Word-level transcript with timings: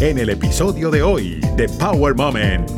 en 0.00 0.16
el 0.16 0.30
episodio 0.30 0.90
de 0.90 1.02
hoy 1.02 1.40
de 1.56 1.68
Power 1.78 2.14
Moment. 2.14 2.70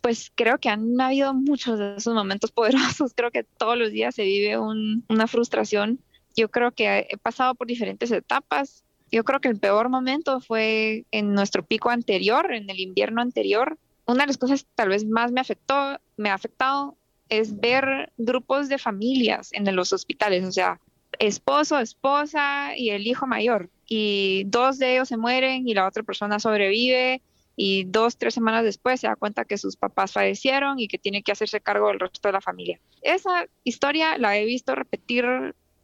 Pues 0.00 0.32
creo 0.34 0.58
que 0.58 0.68
han 0.68 1.00
habido 1.00 1.32
muchos 1.32 1.78
de 1.78 1.94
esos 1.94 2.12
momentos 2.12 2.50
poderosos. 2.52 3.12
Creo 3.14 3.30
que 3.30 3.44
todos 3.44 3.78
los 3.78 3.92
días 3.92 4.16
se 4.16 4.24
vive 4.24 4.58
una 4.58 5.26
frustración. 5.28 6.00
Yo 6.36 6.50
creo 6.50 6.72
que 6.72 7.06
he 7.08 7.16
pasado 7.18 7.54
por 7.54 7.68
diferentes 7.68 8.10
etapas. 8.10 8.82
Yo 9.12 9.22
creo 9.22 9.40
que 9.40 9.48
el 9.48 9.60
peor 9.60 9.88
momento 9.88 10.40
fue 10.40 11.04
en 11.12 11.32
nuestro 11.32 11.64
pico 11.64 11.90
anterior, 11.90 12.52
en 12.52 12.68
el 12.68 12.80
invierno 12.80 13.22
anterior. 13.22 13.78
Una 14.06 14.24
de 14.24 14.28
las 14.28 14.38
cosas 14.38 14.66
tal 14.74 14.88
vez 14.88 15.04
más 15.04 15.30
me 15.30 15.40
afectó, 15.40 16.00
me 16.16 16.30
ha 16.30 16.34
afectado 16.34 16.96
es 17.28 17.60
ver 17.60 18.12
grupos 18.18 18.68
de 18.68 18.78
familias 18.78 19.50
en 19.52 19.72
los 19.76 19.92
hospitales, 19.92 20.44
o 20.44 20.50
sea, 20.50 20.80
esposo, 21.20 21.78
esposa 21.78 22.76
y 22.76 22.90
el 22.90 23.06
hijo 23.06 23.28
mayor. 23.28 23.70
Y 23.92 24.44
dos 24.46 24.78
de 24.78 24.94
ellos 24.94 25.08
se 25.08 25.16
mueren 25.16 25.66
y 25.66 25.74
la 25.74 25.88
otra 25.88 26.04
persona 26.04 26.38
sobrevive 26.38 27.22
y 27.56 27.84
dos, 27.84 28.16
tres 28.16 28.34
semanas 28.34 28.62
después 28.62 29.00
se 29.00 29.08
da 29.08 29.16
cuenta 29.16 29.44
que 29.44 29.58
sus 29.58 29.76
papás 29.76 30.12
fallecieron 30.12 30.78
y 30.78 30.86
que 30.86 30.96
tiene 30.96 31.24
que 31.24 31.32
hacerse 31.32 31.60
cargo 31.60 31.88
del 31.88 31.98
resto 31.98 32.28
de 32.28 32.32
la 32.32 32.40
familia. 32.40 32.80
Esa 33.02 33.46
historia 33.64 34.16
la 34.16 34.38
he 34.38 34.44
visto 34.44 34.76
repetir 34.76 35.26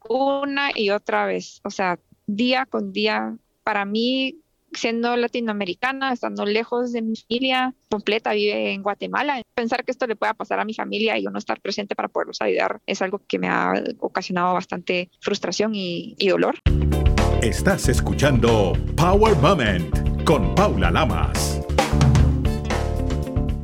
una 0.09 0.71
y 0.73 0.89
otra 0.89 1.25
vez, 1.25 1.59
o 1.65 1.69
sea, 1.69 1.99
día 2.25 2.65
con 2.65 2.93
día. 2.93 3.35
Para 3.65 3.83
mí 3.83 4.39
siendo 4.71 5.15
latinoamericana, 5.17 6.13
estando 6.13 6.45
lejos 6.45 6.93
de 6.93 7.01
mi 7.01 7.15
familia 7.15 7.75
completa, 7.89 8.31
vive 8.31 8.71
en 8.71 8.83
Guatemala. 8.83 9.41
Pensar 9.53 9.83
que 9.83 9.91
esto 9.91 10.07
le 10.07 10.15
pueda 10.15 10.33
pasar 10.33 10.59
a 10.59 10.65
mi 10.65 10.73
familia 10.73 11.17
y 11.17 11.23
yo 11.23 11.29
no 11.29 11.39
estar 11.39 11.59
presente 11.59 11.95
para 11.95 12.07
poderlos 12.07 12.41
ayudar 12.41 12.81
es 12.85 13.01
algo 13.01 13.21
que 13.27 13.39
me 13.39 13.49
ha 13.49 13.73
ocasionado 13.99 14.53
bastante 14.53 15.09
frustración 15.19 15.75
y, 15.75 16.15
y 16.17 16.29
dolor. 16.29 16.55
Estás 17.41 17.87
escuchando 17.87 18.73
Power 18.95 19.35
Moment 19.37 20.23
con 20.23 20.55
Paula 20.55 20.91
Lamas. 20.91 21.61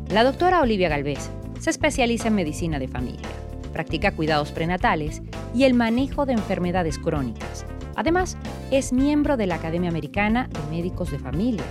La 0.10 0.24
doctora 0.24 0.62
Olivia 0.62 0.90
Galvez 0.90 1.30
se 1.60 1.70
especializa 1.70 2.28
en 2.28 2.36
medicina 2.36 2.80
de 2.80 2.88
familia, 2.88 3.28
practica 3.72 4.16
cuidados 4.16 4.52
prenatales 4.52 5.22
y 5.56 5.64
el 5.64 5.74
manejo 5.74 6.26
de 6.26 6.34
enfermedades 6.34 7.00
crónicas 7.00 7.66
Además, 7.96 8.38
es 8.72 8.92
miembro 8.92 9.38
de 9.38 9.48
la 9.48 9.56
Academia 9.56 9.90
Americana 9.90 10.50
de 10.52 10.76
Médicos 10.76 11.12
de 11.12 11.20
Familia. 11.20 11.64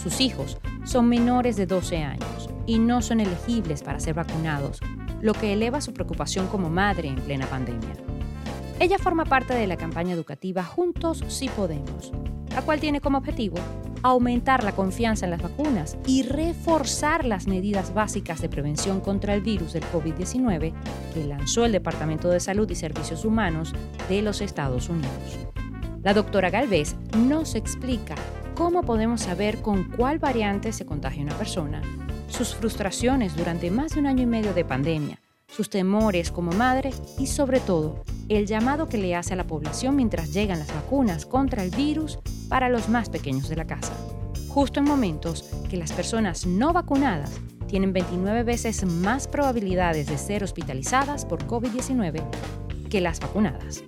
Sus 0.00 0.20
hijos 0.20 0.58
son 0.84 1.08
menores 1.08 1.56
de 1.56 1.66
12 1.66 1.96
años 1.98 2.48
y 2.66 2.78
no 2.78 3.02
son 3.02 3.20
elegibles 3.20 3.82
para 3.82 4.00
ser 4.00 4.14
vacunados, 4.14 4.80
lo 5.20 5.34
que 5.34 5.52
eleva 5.52 5.80
su 5.80 5.92
preocupación 5.92 6.46
como 6.46 6.70
madre 6.70 7.08
en 7.08 7.16
plena 7.16 7.46
pandemia. 7.46 7.94
Ella 8.80 8.98
forma 8.98 9.24
parte 9.24 9.54
de 9.54 9.66
la 9.66 9.76
campaña 9.76 10.14
educativa 10.14 10.64
Juntos 10.64 11.24
Si 11.28 11.48
Podemos, 11.48 12.12
la 12.54 12.62
cual 12.62 12.80
tiene 12.80 13.00
como 13.00 13.18
objetivo 13.18 13.56
aumentar 14.02 14.64
la 14.64 14.72
confianza 14.72 15.26
en 15.26 15.30
las 15.30 15.42
vacunas 15.42 15.96
y 16.06 16.24
reforzar 16.24 17.24
las 17.24 17.46
medidas 17.46 17.94
básicas 17.94 18.40
de 18.40 18.48
prevención 18.48 19.00
contra 19.00 19.34
el 19.34 19.42
virus 19.42 19.72
del 19.72 19.84
COVID-19 19.84 20.72
que 21.14 21.24
lanzó 21.24 21.64
el 21.64 21.72
Departamento 21.72 22.28
de 22.28 22.40
Salud 22.40 22.68
y 22.70 22.74
Servicios 22.74 23.24
Humanos 23.24 23.72
de 24.08 24.22
los 24.22 24.40
Estados 24.40 24.88
Unidos. 24.88 25.46
La 26.02 26.14
doctora 26.14 26.50
Galvez 26.50 26.96
nos 27.16 27.54
explica 27.54 28.16
cómo 28.56 28.82
podemos 28.82 29.20
saber 29.20 29.62
con 29.62 29.84
cuál 29.84 30.18
variante 30.18 30.72
se 30.72 30.84
contagia 30.84 31.22
una 31.22 31.38
persona, 31.38 31.80
sus 32.28 32.56
frustraciones 32.56 33.36
durante 33.36 33.70
más 33.70 33.94
de 33.94 34.00
un 34.00 34.06
año 34.08 34.24
y 34.24 34.26
medio 34.26 34.52
de 34.52 34.64
pandemia, 34.64 35.21
sus 35.54 35.68
temores 35.68 36.30
como 36.30 36.52
madre 36.52 36.90
y 37.18 37.26
sobre 37.26 37.60
todo 37.60 38.02
el 38.28 38.46
llamado 38.46 38.88
que 38.88 38.98
le 38.98 39.14
hace 39.14 39.34
a 39.34 39.36
la 39.36 39.46
población 39.46 39.96
mientras 39.96 40.32
llegan 40.32 40.58
las 40.58 40.74
vacunas 40.74 41.26
contra 41.26 41.62
el 41.62 41.70
virus 41.70 42.18
para 42.48 42.68
los 42.68 42.88
más 42.88 43.10
pequeños 43.10 43.48
de 43.48 43.56
la 43.56 43.66
casa, 43.66 43.92
justo 44.48 44.80
en 44.80 44.86
momentos 44.86 45.44
que 45.68 45.76
las 45.76 45.92
personas 45.92 46.46
no 46.46 46.72
vacunadas 46.72 47.32
tienen 47.66 47.92
29 47.92 48.42
veces 48.42 48.84
más 48.84 49.28
probabilidades 49.28 50.06
de 50.06 50.18
ser 50.18 50.42
hospitalizadas 50.42 51.24
por 51.24 51.46
COVID-19 51.46 52.22
que 52.88 53.00
las 53.00 53.20
vacunadas, 53.20 53.82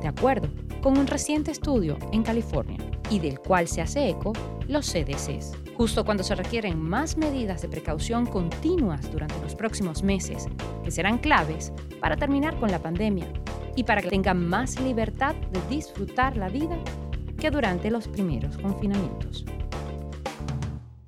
de 0.00 0.08
acuerdo 0.08 0.48
con 0.82 0.98
un 0.98 1.06
reciente 1.06 1.50
estudio 1.50 1.98
en 2.12 2.22
California 2.22 2.78
y 3.10 3.18
del 3.18 3.38
cual 3.40 3.68
se 3.68 3.80
hace 3.80 4.08
eco 4.08 4.32
los 4.68 4.86
CDCs. 4.86 5.67
Justo 5.78 6.04
cuando 6.04 6.24
se 6.24 6.34
requieren 6.34 6.82
más 6.82 7.16
medidas 7.16 7.62
de 7.62 7.68
precaución 7.68 8.26
continuas 8.26 9.12
durante 9.12 9.40
los 9.40 9.54
próximos 9.54 10.02
meses, 10.02 10.46
que 10.82 10.90
serán 10.90 11.18
claves 11.18 11.72
para 12.00 12.16
terminar 12.16 12.58
con 12.58 12.72
la 12.72 12.82
pandemia 12.82 13.32
y 13.76 13.84
para 13.84 14.02
que 14.02 14.08
tengan 14.08 14.44
más 14.44 14.80
libertad 14.80 15.36
de 15.36 15.60
disfrutar 15.70 16.36
la 16.36 16.48
vida 16.48 16.76
que 17.38 17.52
durante 17.52 17.92
los 17.92 18.08
primeros 18.08 18.58
confinamientos. 18.58 19.44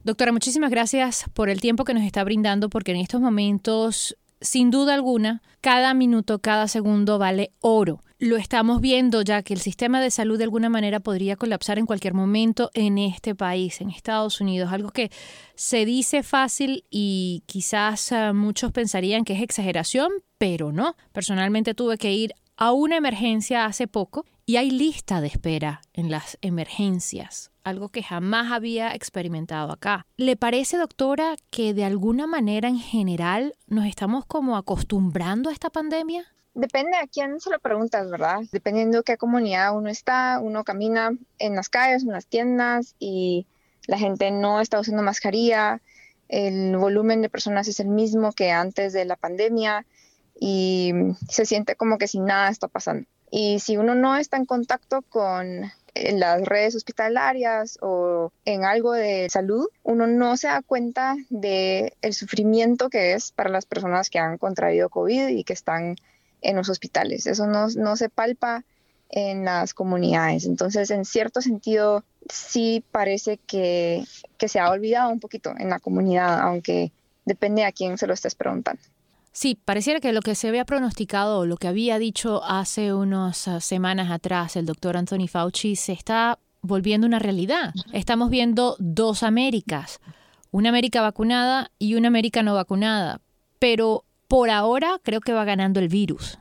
Doctora, 0.05 0.31
muchísimas 0.31 0.71
gracias 0.71 1.25
por 1.35 1.51
el 1.51 1.61
tiempo 1.61 1.83
que 1.83 1.93
nos 1.93 2.05
está 2.05 2.23
brindando, 2.23 2.71
porque 2.71 2.93
en 2.93 2.99
estos 2.99 3.21
momentos, 3.21 4.17
sin 4.41 4.71
duda 4.71 4.95
alguna, 4.95 5.43
cada 5.61 5.95
minuto, 5.95 6.39
cada 6.39 6.69
segundo 6.69 7.19
vale 7.19 7.51
oro. 7.59 8.05
Lo 8.23 8.37
estamos 8.37 8.83
viendo 8.83 9.23
ya 9.23 9.43
que 9.43 9.55
el 9.55 9.61
sistema 9.61 9.99
de 9.99 10.11
salud 10.11 10.37
de 10.37 10.45
alguna 10.45 10.69
manera 10.69 11.01
podría 11.01 11.37
colapsar 11.37 11.79
en 11.79 11.87
cualquier 11.87 12.13
momento 12.13 12.71
en 12.75 12.99
este 12.99 13.35
país, 13.35 13.81
en 13.81 13.89
Estados 13.89 14.43
Unidos, 14.43 14.71
algo 14.75 14.91
que 14.91 15.11
se 15.55 15.87
dice 15.87 16.23
fácil 16.23 16.85
y 16.91 17.43
quizás 17.47 18.13
eh, 18.13 18.35
muchos 18.35 18.73
pensarían 18.73 19.25
que 19.25 19.33
es 19.33 19.41
exageración, 19.41 20.13
pero 20.37 20.71
no. 20.71 20.97
Personalmente 21.13 21.73
tuve 21.73 21.97
que 21.97 22.13
ir 22.13 22.35
a 22.59 22.73
una 22.73 22.99
emergencia 22.99 23.65
hace 23.65 23.89
poco 23.89 24.27
y 24.45 24.57
hay 24.57 24.71
lista 24.71 25.23
de 25.23 25.29
espera 25.29 25.81
en 25.95 26.11
las 26.11 26.37
emergencias, 26.43 27.51
algo 27.65 27.89
que 27.89 28.03
jamás 28.03 28.53
había 28.53 28.95
experimentado 28.95 29.73
acá. 29.73 30.05
¿Le 30.19 30.37
parece, 30.37 30.77
doctora, 30.77 31.37
que 31.49 31.73
de 31.73 31.85
alguna 31.87 32.27
manera 32.27 32.69
en 32.69 32.81
general 32.81 33.55
nos 33.67 33.87
estamos 33.87 34.27
como 34.27 34.59
acostumbrando 34.59 35.49
a 35.49 35.55
esta 35.55 35.71
pandemia? 35.71 36.27
Depende 36.55 36.97
a 36.97 37.07
quién 37.07 37.41
se 37.41 37.51
lo 37.51 37.59
preguntas, 37.61 38.11
¿verdad? 38.11 38.41
Dependiendo 38.51 39.03
qué 39.03 39.17
comunidad 39.17 39.77
uno 39.77 39.89
está, 39.89 40.41
uno 40.41 40.65
camina 40.65 41.13
en 41.39 41.55
las 41.55 41.69
calles, 41.69 42.03
en 42.03 42.11
las 42.11 42.27
tiendas 42.27 42.97
y 42.99 43.47
la 43.87 43.99
gente 43.99 44.31
no 44.31 44.61
está 44.61 44.81
usando 44.81 45.03
mascarilla, 45.03 45.81
el 46.29 46.77
volumen 46.77 47.23
de 47.23 47.29
personas 47.29 47.69
es 47.69 47.81
el 47.81 47.89
mismo 47.89 48.33
que 48.33 48.53
antes 48.53 48.93
de 48.93 49.05
la 49.05 49.17
pandemia 49.17 49.85
y 50.39 50.93
se 51.29 51.45
siente 51.45 51.77
como 51.77 51.99
que 51.99 52.09
si 52.09 52.21
nada 52.21 52.49
está 52.49 52.69
pasando. 52.69 53.07
Y 53.31 53.61
si 53.61 53.77
uno 53.77 53.95
no 53.95 54.17
está 54.17 54.37
en 54.37 54.47
contacto 54.47 55.03
con 55.03 55.65
eh, 55.95 56.13
las 56.13 56.43
redes 56.43 56.75
hospitalarias 56.75 57.79
o 57.81 58.33
en 58.45 58.65
algo 58.65 58.93
de 58.93 59.29
salud, 59.31 59.69
uno 59.83 60.07
no 60.07 60.37
se 60.37 60.49
da 60.49 60.63
cuenta 60.63 61.17
de 61.29 61.95
el 62.01 62.15
sufrimiento 62.15 62.91
que 62.91 63.13
es 63.13 63.33
para 63.33 63.51
las 63.51 63.67
personas 63.67 64.11
que 64.11 64.19
han 64.19 64.39
contraído 64.39 64.89
COVID 64.89 65.29
y 65.29 65.45
que 65.45 65.53
están 65.53 65.97
en 66.43 66.57
los 66.57 66.69
hospitales. 66.69 67.27
Eso 67.27 67.47
no, 67.47 67.69
no 67.69 67.97
se 67.97 68.09
palpa 68.09 68.65
en 69.11 69.45
las 69.45 69.75
comunidades. 69.75 70.47
Entonces, 70.47 70.91
en 70.91 71.05
cierto 71.05 71.41
sentido, 71.41 72.05
sí 72.29 72.85
parece 72.93 73.39
que, 73.39 74.05
que 74.39 74.49
se 74.49 74.61
ha 74.61 74.71
olvidado 74.71 75.11
un 75.11 75.21
poquito 75.21 75.53
en 75.59 75.71
la 75.71 75.81
comunidad, 75.81 76.41
aunque 76.41 76.93
depende 77.25 77.65
a 77.65 77.73
quién 77.73 77.99
se 77.99 78.07
lo 78.07 78.15
estés 78.15 78.35
preguntando. 78.35 78.81
Sí, 79.33 79.57
pareciera 79.65 80.01
que 80.01 80.13
lo 80.13 80.23
que 80.23 80.35
se 80.35 80.49
había 80.49 80.65
pronosticado, 80.65 81.47
lo 81.47 81.57
que 81.57 81.69
había 81.69 81.99
dicho 81.99 82.43
hace 82.45 82.93
unas 82.93 83.47
ah, 83.47 83.61
semanas 83.61 84.11
atrás 84.11 84.57
el 84.57 84.67
doctor 84.67 84.97
Anthony 84.97 85.29
Fauci, 85.29 85.77
se 85.77 85.93
está 85.93 86.39
volviendo 86.63 87.07
una 87.07 87.21
realidad. 87.21 87.73
Estamos 87.93 88.31
viendo 88.31 88.77
dos 88.81 89.23
Américas, 89.23 90.01
una 90.51 90.71
América 90.71 91.01
vacunada 91.01 91.71
y 91.79 91.95
una 91.95 92.09
América 92.09 92.43
no 92.43 92.55
vacunada, 92.55 93.21
pero 93.61 94.05
por 94.31 94.49
ahora 94.49 95.01
creo 95.03 95.21
que 95.21 95.33
va 95.33 95.45
ganando 95.45 95.81
el 95.81 95.89
virus. 95.89 96.39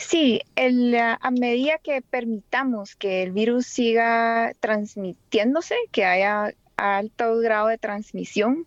Sí, 0.00 0.42
el, 0.56 0.94
a 0.96 1.30
medida 1.30 1.78
que 1.78 2.02
permitamos 2.02 2.96
que 2.96 3.22
el 3.22 3.30
virus 3.30 3.64
siga 3.64 4.52
transmitiéndose, 4.58 5.76
que 5.92 6.04
haya 6.04 6.52
alto 6.76 7.38
grado 7.38 7.68
de 7.68 7.78
transmisión, 7.78 8.66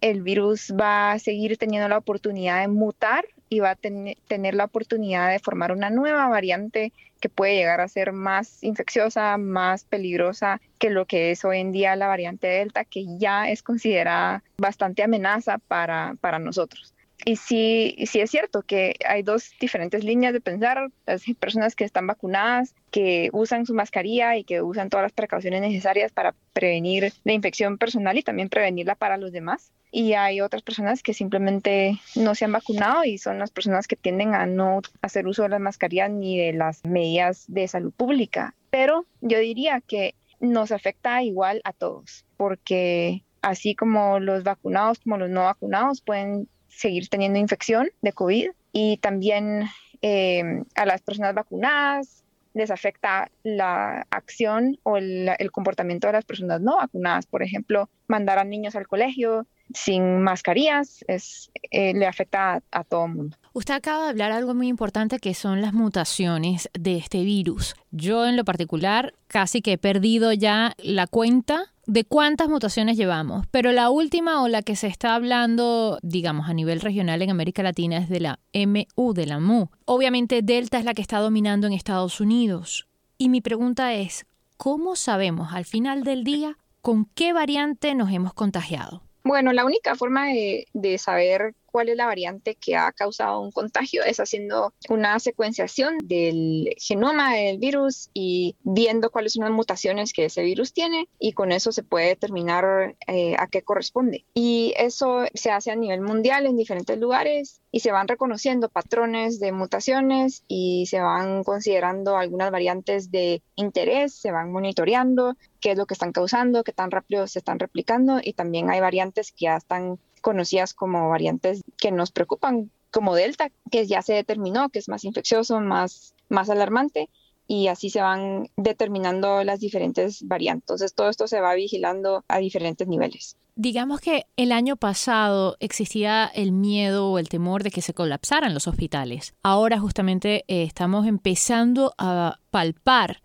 el 0.00 0.22
virus 0.22 0.72
va 0.72 1.12
a 1.12 1.18
seguir 1.18 1.58
teniendo 1.58 1.86
la 1.86 1.98
oportunidad 1.98 2.62
de 2.62 2.68
mutar 2.68 3.26
y 3.50 3.60
va 3.60 3.72
a 3.72 3.76
tener 3.76 4.54
la 4.54 4.64
oportunidad 4.64 5.30
de 5.30 5.38
formar 5.38 5.70
una 5.70 5.90
nueva 5.90 6.26
variante 6.28 6.94
que 7.20 7.28
puede 7.28 7.56
llegar 7.56 7.82
a 7.82 7.88
ser 7.88 8.12
más 8.12 8.64
infecciosa, 8.64 9.36
más 9.36 9.84
peligrosa 9.84 10.62
que 10.78 10.88
lo 10.88 11.04
que 11.04 11.30
es 11.30 11.44
hoy 11.44 11.58
en 11.58 11.72
día 11.72 11.94
la 11.94 12.08
variante 12.08 12.46
Delta, 12.46 12.86
que 12.86 13.04
ya 13.18 13.50
es 13.50 13.62
considerada 13.62 14.42
bastante 14.56 15.02
amenaza 15.02 15.58
para, 15.58 16.16
para 16.22 16.38
nosotros. 16.38 16.94
Y 17.24 17.36
sí, 17.36 17.96
sí 18.06 18.20
es 18.20 18.30
cierto 18.30 18.62
que 18.62 18.96
hay 19.06 19.22
dos 19.22 19.52
diferentes 19.60 20.04
líneas 20.04 20.32
de 20.32 20.40
pensar. 20.40 20.90
Las 21.06 21.22
personas 21.38 21.76
que 21.76 21.84
están 21.84 22.06
vacunadas, 22.06 22.74
que 22.90 23.30
usan 23.32 23.66
su 23.66 23.74
mascarilla 23.74 24.36
y 24.36 24.44
que 24.44 24.62
usan 24.62 24.90
todas 24.90 25.04
las 25.04 25.12
precauciones 25.12 25.60
necesarias 25.60 26.12
para 26.12 26.34
prevenir 26.52 27.12
la 27.24 27.32
infección 27.32 27.78
personal 27.78 28.18
y 28.18 28.22
también 28.22 28.48
prevenirla 28.48 28.94
para 28.94 29.16
los 29.16 29.32
demás. 29.32 29.72
Y 29.90 30.14
hay 30.14 30.40
otras 30.40 30.62
personas 30.62 31.02
que 31.02 31.12
simplemente 31.12 32.00
no 32.16 32.34
se 32.34 32.46
han 32.46 32.52
vacunado 32.52 33.04
y 33.04 33.18
son 33.18 33.38
las 33.38 33.50
personas 33.50 33.86
que 33.86 33.96
tienden 33.96 34.34
a 34.34 34.46
no 34.46 34.80
hacer 35.02 35.26
uso 35.26 35.42
de 35.42 35.50
las 35.50 35.60
mascarillas 35.60 36.10
ni 36.10 36.38
de 36.38 36.54
las 36.54 36.82
medidas 36.84 37.44
de 37.46 37.68
salud 37.68 37.92
pública. 37.92 38.54
Pero 38.70 39.04
yo 39.20 39.38
diría 39.38 39.82
que 39.86 40.14
nos 40.40 40.72
afecta 40.72 41.22
igual 41.22 41.60
a 41.64 41.72
todos, 41.72 42.24
porque 42.36 43.22
así 43.42 43.74
como 43.74 44.18
los 44.18 44.44
vacunados 44.44 45.00
como 45.00 45.18
los 45.18 45.28
no 45.28 45.42
vacunados 45.42 46.00
pueden 46.00 46.48
seguir 46.74 47.08
teniendo 47.08 47.38
infección 47.38 47.90
de 48.00 48.12
COVID 48.12 48.50
y 48.72 48.96
también 48.98 49.68
eh, 50.00 50.62
a 50.74 50.86
las 50.86 51.02
personas 51.02 51.34
vacunadas 51.34 52.24
les 52.54 52.70
afecta 52.70 53.30
la 53.44 54.06
acción 54.10 54.78
o 54.82 54.96
el, 54.96 55.30
comportamiento 55.52 56.06
de 56.06 56.14
las 56.14 56.24
personas 56.24 56.60
no 56.60 56.76
vacunadas. 56.76 57.26
Por 57.26 57.42
ejemplo, 57.42 57.88
mandar 58.08 58.38
a 58.38 58.44
niños 58.44 58.76
al 58.76 58.86
colegio 58.86 59.46
sin 59.72 60.20
mascarillas 60.20 61.02
es, 61.08 61.50
eh, 61.70 61.94
le 61.94 62.06
afecta 62.06 62.54
a, 62.54 62.62
a 62.70 62.84
todo 62.84 63.06
el 63.06 63.14
mundo. 63.14 63.36
Usted 63.54 63.74
acaba 63.74 64.04
de 64.04 64.10
hablar 64.10 64.32
algo 64.32 64.54
muy 64.54 64.68
importante 64.68 65.18
que 65.18 65.32
son 65.32 65.62
las 65.62 65.72
mutaciones 65.72 66.68
de 66.74 66.98
este 66.98 67.22
virus. 67.22 67.74
Yo 67.90 68.26
en 68.26 68.36
lo 68.36 68.44
particular 68.44 69.14
casi 69.28 69.62
que 69.62 69.72
he 69.72 69.78
perdido 69.78 70.32
ya 70.32 70.74
la 70.78 71.06
cuenta 71.06 71.71
de 71.86 72.04
cuántas 72.04 72.48
mutaciones 72.48 72.96
llevamos, 72.96 73.46
pero 73.50 73.72
la 73.72 73.90
última 73.90 74.42
o 74.42 74.48
la 74.48 74.62
que 74.62 74.76
se 74.76 74.86
está 74.86 75.14
hablando, 75.14 75.98
digamos, 76.02 76.48
a 76.48 76.54
nivel 76.54 76.80
regional 76.80 77.22
en 77.22 77.30
América 77.30 77.62
Latina 77.62 77.98
es 77.98 78.08
de 78.08 78.20
la 78.20 78.38
MU, 78.54 79.12
de 79.14 79.26
la 79.26 79.40
MU. 79.40 79.68
Obviamente 79.84 80.42
Delta 80.42 80.78
es 80.78 80.84
la 80.84 80.94
que 80.94 81.02
está 81.02 81.18
dominando 81.18 81.66
en 81.66 81.72
Estados 81.72 82.20
Unidos. 82.20 82.86
Y 83.18 83.28
mi 83.28 83.40
pregunta 83.40 83.94
es, 83.94 84.26
¿cómo 84.56 84.96
sabemos 84.96 85.52
al 85.52 85.64
final 85.64 86.04
del 86.04 86.24
día 86.24 86.56
con 86.80 87.06
qué 87.14 87.32
variante 87.32 87.94
nos 87.94 88.12
hemos 88.12 88.34
contagiado? 88.34 89.02
Bueno, 89.24 89.52
la 89.52 89.64
única 89.64 89.94
forma 89.94 90.26
de, 90.26 90.98
saber 90.98 91.54
cuál 91.72 91.88
es 91.88 91.96
la 91.96 92.06
variante 92.06 92.54
que 92.54 92.76
ha 92.76 92.92
causado 92.92 93.40
un 93.40 93.50
contagio, 93.50 94.04
es 94.04 94.20
haciendo 94.20 94.72
una 94.88 95.18
secuenciación 95.18 95.98
del 96.04 96.74
genoma 96.76 97.34
del 97.34 97.58
virus 97.58 98.10
y 98.14 98.54
viendo 98.62 99.10
cuáles 99.10 99.32
son 99.32 99.44
las 99.44 99.52
mutaciones 99.52 100.12
que 100.12 100.26
ese 100.26 100.42
virus 100.42 100.72
tiene 100.72 101.08
y 101.18 101.32
con 101.32 101.50
eso 101.50 101.72
se 101.72 101.82
puede 101.82 102.08
determinar 102.08 102.94
eh, 103.08 103.34
a 103.38 103.48
qué 103.48 103.62
corresponde. 103.62 104.24
Y 104.34 104.74
eso 104.76 105.24
se 105.34 105.50
hace 105.50 105.70
a 105.70 105.76
nivel 105.76 106.02
mundial 106.02 106.46
en 106.46 106.56
diferentes 106.56 106.98
lugares 106.98 107.60
y 107.72 107.80
se 107.80 107.90
van 107.90 108.06
reconociendo 108.06 108.68
patrones 108.68 109.40
de 109.40 109.50
mutaciones 109.50 110.44
y 110.46 110.86
se 110.86 111.00
van 111.00 111.42
considerando 111.42 112.18
algunas 112.18 112.50
variantes 112.50 113.10
de 113.10 113.42
interés, 113.56 114.14
se 114.14 114.30
van 114.30 114.52
monitoreando 114.52 115.36
qué 115.60 115.72
es 115.72 115.78
lo 115.78 115.86
que 115.86 115.94
están 115.94 116.12
causando, 116.12 116.64
qué 116.64 116.72
tan 116.72 116.90
rápido 116.90 117.26
se 117.26 117.38
están 117.38 117.58
replicando 117.58 118.20
y 118.22 118.34
también 118.34 118.70
hay 118.70 118.80
variantes 118.80 119.32
que 119.32 119.46
ya 119.46 119.56
están 119.56 119.98
conocidas 120.22 120.72
como 120.72 121.10
variantes 121.10 121.60
que 121.76 121.92
nos 121.92 122.10
preocupan, 122.12 122.70
como 122.90 123.14
Delta, 123.14 123.50
que 123.70 123.86
ya 123.86 124.00
se 124.00 124.14
determinó 124.14 124.70
que 124.70 124.78
es 124.78 124.88
más 124.88 125.04
infeccioso, 125.04 125.60
más, 125.60 126.14
más 126.30 126.48
alarmante, 126.48 127.10
y 127.46 127.66
así 127.66 127.90
se 127.90 128.00
van 128.00 128.48
determinando 128.56 129.44
las 129.44 129.60
diferentes 129.60 130.26
variantes. 130.26 130.62
Entonces, 130.62 130.94
todo 130.94 131.10
esto 131.10 131.28
se 131.28 131.40
va 131.40 131.54
vigilando 131.54 132.24
a 132.28 132.38
diferentes 132.38 132.88
niveles. 132.88 133.36
Digamos 133.54 134.00
que 134.00 134.24
el 134.36 134.52
año 134.52 134.76
pasado 134.76 135.56
existía 135.60 136.30
el 136.34 136.52
miedo 136.52 137.10
o 137.10 137.18
el 137.18 137.28
temor 137.28 137.62
de 137.62 137.70
que 137.70 137.82
se 137.82 137.92
colapsaran 137.92 138.54
los 138.54 138.66
hospitales. 138.66 139.34
Ahora 139.42 139.78
justamente 139.78 140.44
eh, 140.48 140.62
estamos 140.62 141.06
empezando 141.06 141.92
a 141.98 142.38
palpar 142.50 143.20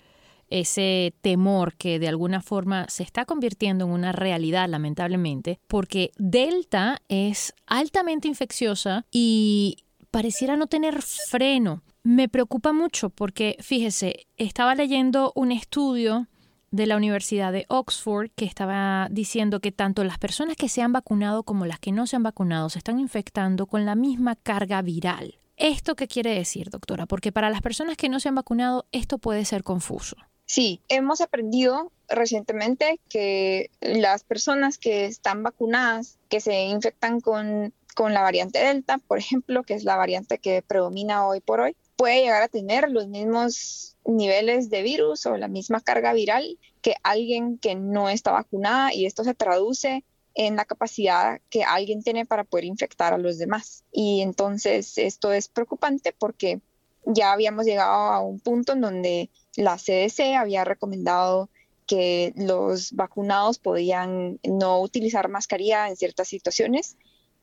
ese 0.49 1.13
temor 1.21 1.75
que 1.75 1.99
de 1.99 2.07
alguna 2.07 2.41
forma 2.41 2.87
se 2.89 3.03
está 3.03 3.25
convirtiendo 3.25 3.85
en 3.85 3.91
una 3.91 4.11
realidad 4.11 4.67
lamentablemente, 4.69 5.59
porque 5.67 6.11
Delta 6.17 7.01
es 7.07 7.53
altamente 7.65 8.27
infecciosa 8.27 9.05
y 9.11 9.77
pareciera 10.11 10.55
no 10.57 10.67
tener 10.67 11.01
freno. 11.01 11.83
Me 12.03 12.29
preocupa 12.29 12.71
mucho 12.71 13.09
porque, 13.09 13.57
fíjese, 13.59 14.27
estaba 14.37 14.75
leyendo 14.75 15.33
un 15.35 15.51
estudio 15.51 16.27
de 16.71 16.85
la 16.85 16.97
Universidad 16.97 17.51
de 17.51 17.65
Oxford 17.69 18.29
que 18.35 18.45
estaba 18.45 19.07
diciendo 19.09 19.59
que 19.59 19.71
tanto 19.71 20.03
las 20.03 20.17
personas 20.17 20.55
que 20.55 20.69
se 20.69 20.81
han 20.81 20.93
vacunado 20.93 21.43
como 21.43 21.65
las 21.65 21.79
que 21.79 21.91
no 21.91 22.07
se 22.07 22.15
han 22.15 22.23
vacunado 22.23 22.69
se 22.69 22.77
están 22.77 22.99
infectando 22.99 23.67
con 23.67 23.85
la 23.85 23.95
misma 23.95 24.35
carga 24.35 24.81
viral. 24.81 25.39
¿Esto 25.55 25.95
qué 25.95 26.07
quiere 26.07 26.35
decir, 26.35 26.69
doctora? 26.69 27.07
Porque 27.07 27.31
para 27.31 27.49
las 27.49 27.61
personas 27.61 27.97
que 27.97 28.09
no 28.09 28.19
se 28.19 28.29
han 28.29 28.35
vacunado 28.35 28.85
esto 28.91 29.17
puede 29.17 29.43
ser 29.43 29.63
confuso. 29.63 30.15
Sí, 30.47 30.81
hemos 30.87 31.19
aprendido 31.19 31.91
recientemente 32.07 33.01
que 33.09 33.69
las 33.81 34.23
personas 34.23 34.77
que 34.77 35.05
están 35.05 35.43
vacunadas, 35.43 36.17
que 36.29 36.39
se 36.39 36.63
infectan 36.63 37.19
con, 37.19 37.73
la 37.97 38.21
variante 38.21 38.59
Delta, 38.59 38.97
por 38.97 39.17
ejemplo, 39.17 39.63
que 39.63 39.73
es 39.73 39.83
la 39.83 39.97
variante 39.97 40.37
que 40.37 40.61
predomina 40.61 41.27
hoy 41.27 41.41
por 41.41 41.59
hoy, 41.59 41.75
puede 41.97 42.21
llegar 42.21 42.43
a 42.43 42.47
tener 42.47 42.89
los 42.89 43.07
mismos 43.07 43.97
niveles 44.05 44.69
de 44.69 44.83
virus 44.83 45.25
o 45.25 45.35
la 45.35 45.49
misma 45.49 45.81
carga 45.81 46.13
viral 46.13 46.57
que 46.81 46.95
alguien 47.03 47.57
que 47.57 47.75
no 47.75 48.07
está 48.07 48.31
vacunada 48.31 48.93
y 48.93 49.05
esto 49.05 49.25
se 49.25 49.33
traduce 49.33 50.05
en 50.33 50.55
la 50.55 50.63
capacidad 50.63 51.41
que 51.49 51.63
alguien 51.63 52.03
tiene 52.03 52.25
para 52.25 52.45
poder 52.45 52.63
infectar 52.63 53.13
a 53.13 53.17
los 53.17 53.37
demás. 53.37 53.83
Y 53.91 54.21
entonces 54.21 54.97
esto 54.97 55.33
es 55.33 55.49
preocupante 55.49 56.13
porque 56.17 56.61
ya 57.05 57.33
habíamos 57.33 57.65
llegado 57.65 57.91
a 57.91 58.21
un 58.21 58.39
punto 58.39 58.73
en 58.73 58.81
donde 58.81 59.29
la 59.57 59.77
CDC 59.77 60.35
había 60.37 60.63
recomendado 60.63 61.49
que 61.87 62.33
los 62.35 62.93
vacunados 62.93 63.59
podían 63.59 64.39
no 64.43 64.79
utilizar 64.81 65.29
mascarilla 65.29 65.89
en 65.89 65.95
ciertas 65.95 66.27
situaciones 66.27 66.95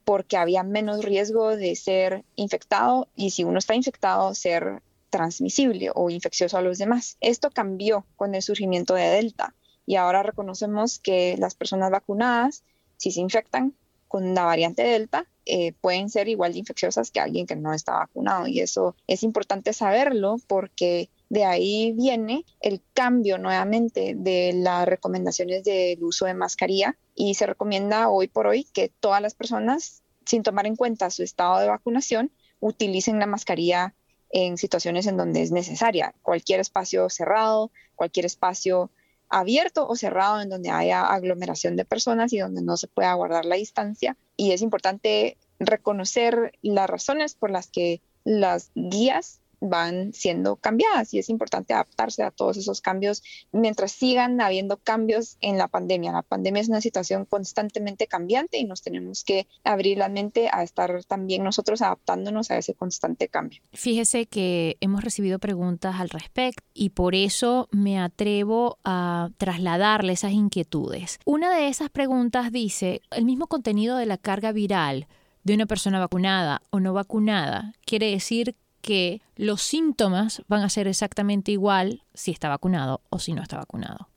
porque 0.05 0.37
había 0.37 0.63
menos 0.63 1.05
riesgo 1.05 1.57
de 1.57 1.75
ser 1.77 2.25
infectado 2.37 3.09
y 3.17 3.31
si 3.31 3.43
uno 3.43 3.59
está 3.59 3.75
infectado 3.75 4.35
ser 4.35 4.83
transmisible 5.11 5.91
o 5.95 6.11
infeccioso 6.11 6.57
a 6.57 6.63
los 6.63 6.79
demás. 6.79 7.17
Esto 7.21 7.51
cambió 7.51 8.07
con 8.17 8.35
el 8.35 8.43
surgimiento 8.43 8.95
de 8.95 9.09
Delta 9.09 9.55
y 9.87 9.97
ahora 9.97 10.23
reconocemos 10.23 10.99
que 10.99 11.37
las 11.39 11.55
personas 11.55 11.91
vacunadas, 11.91 12.65
si 12.97 13.11
se 13.11 13.21
infectan 13.21 13.75
con 14.09 14.35
la 14.35 14.45
variante 14.45 14.83
Delta, 14.83 15.27
eh, 15.47 15.73
pueden 15.81 16.09
ser 16.11 16.29
igual 16.29 16.53
de 16.53 16.61
infecciosas 16.61 17.11
que 17.11 17.21
alguien 17.21 17.47
que 17.47 17.57
no 17.57 17.73
está 17.73 17.95
vacunado. 17.95 18.47
Y 18.47 18.61
eso 18.61 18.95
es 19.07 19.23
importante 19.23 19.73
saberlo 19.73 20.37
porque 20.47 21.11
de 21.29 21.44
ahí 21.44 21.93
viene 21.93 22.44
el 22.61 22.82
cambio 22.93 23.38
nuevamente 23.38 24.15
de 24.17 24.53
las 24.55 24.87
recomendaciones 24.87 25.65
del 25.65 26.03
uso 26.03 26.26
de 26.26 26.35
mascarilla 26.35 26.97
y 27.15 27.35
se 27.35 27.47
recomienda 27.47 28.09
hoy 28.09 28.29
por 28.29 28.47
hoy 28.47 28.65
que 28.73 28.88
todas 29.00 29.23
las 29.23 29.35
personas, 29.35 30.03
sin 30.26 30.43
tomar 30.43 30.67
en 30.67 30.76
cuenta 30.76 31.11
su 31.11 31.23
estado 31.23 31.59
de 31.59 31.69
vacunación, 31.69 32.31
utilicen 32.61 33.19
la 33.19 33.26
mascarilla 33.26 33.94
en 34.31 34.59
situaciones 34.59 35.06
en 35.06 35.17
donde 35.17 35.43
es 35.43 35.53
necesaria. 35.53 36.15
Cualquier 36.23 36.61
espacio 36.61 37.09
cerrado, 37.09 37.70
cualquier 37.94 38.27
espacio 38.27 38.91
abierto 39.29 39.87
o 39.88 39.97
cerrado 39.97 40.41
en 40.41 40.49
donde 40.49 40.70
haya 40.70 41.03
aglomeración 41.06 41.77
de 41.77 41.84
personas 41.84 42.32
y 42.32 42.39
donde 42.39 42.63
no 42.63 42.77
se 42.77 42.89
pueda 42.89 43.15
guardar 43.15 43.44
la 43.44 43.56
distancia. 43.56 44.17
Y 44.37 44.53
es 44.53 44.63
importante 44.63 45.37
reconocer 45.58 46.58
las 46.63 46.91
razones 46.91 47.34
por 47.34 47.51
las 47.51 47.69
que 47.69 48.01
las 48.25 48.70
guías 48.75 49.41
van 49.69 50.13
siendo 50.13 50.56
cambiadas 50.56 51.15
y 51.15 51.19
es 51.19 51.29
importante 51.29 51.75
adaptarse 51.75 52.23
a 52.23 52.31
todos 52.31 52.56
esos 52.56 52.81
cambios 52.81 53.23
mientras 53.53 53.93
sigan 53.93 54.41
habiendo 54.41 54.79
cambios 54.79 55.37
en 55.41 55.59
la 55.59 55.69
pandemia. 55.69 56.13
La 56.13 56.23
pandemia 56.23 56.63
es 56.63 56.69
una 56.69 56.81
situación 56.81 57.25
constantemente 57.25 58.06
cambiante 58.06 58.59
y 58.59 58.65
nos 58.65 58.83
tenemos 58.83 59.25
que 59.25 59.47
abrir 59.65 59.99
la 59.99 60.09
mente 60.09 60.49
a 60.53 60.63
estar 60.63 61.05
también 61.05 61.43
nosotros 61.44 61.83
adaptándonos 61.83 62.51
a 62.51 62.59
ese 62.59 62.75
constante 62.75 63.29
cambio. 63.29 63.63
Fíjese 63.73 64.27
que 64.27 64.77
hemos 64.81 65.03
recibido 65.03 65.39
preguntas 65.39 65.97
al 65.99 66.11
respecto 66.11 66.63
y 66.73 66.91
por 66.91 67.15
eso 67.15 67.69
me 67.71 67.99
atrevo 67.99 68.79
a 68.85 69.31
trasladarle 69.39 70.13
esas 70.13 70.33
inquietudes. 70.33 71.19
Una 71.25 71.55
de 71.55 71.69
esas 71.69 71.91
preguntas 71.91 72.53
dice, 72.53 73.01
el 73.11 73.25
mismo 73.25 73.47
contenido 73.47 73.97
de 73.97 74.06
la 74.06 74.19
carga 74.19 74.53
viral 74.53 75.09
de 75.44 75.55
una 75.55 75.67
persona 75.67 76.01
vacunada 76.01 76.63
o 76.71 76.81
no 76.81 76.93
vacunada 76.93 77.75
quiere 77.85 78.11
decir 78.11 78.56
que 78.84 79.22
los 79.36 79.62
síntomas 79.62 80.43
van 80.46 80.62
a 80.62 80.69
ser 80.69 80.86
exactamente 80.86 81.50
igual 81.50 82.03
si 82.12 82.31
está 82.31 82.50
vacunado 82.50 83.00
o 83.08 83.19
si 83.19 83.32
no 83.32 83.43
está 83.43 83.56
vacunado. 83.56 84.08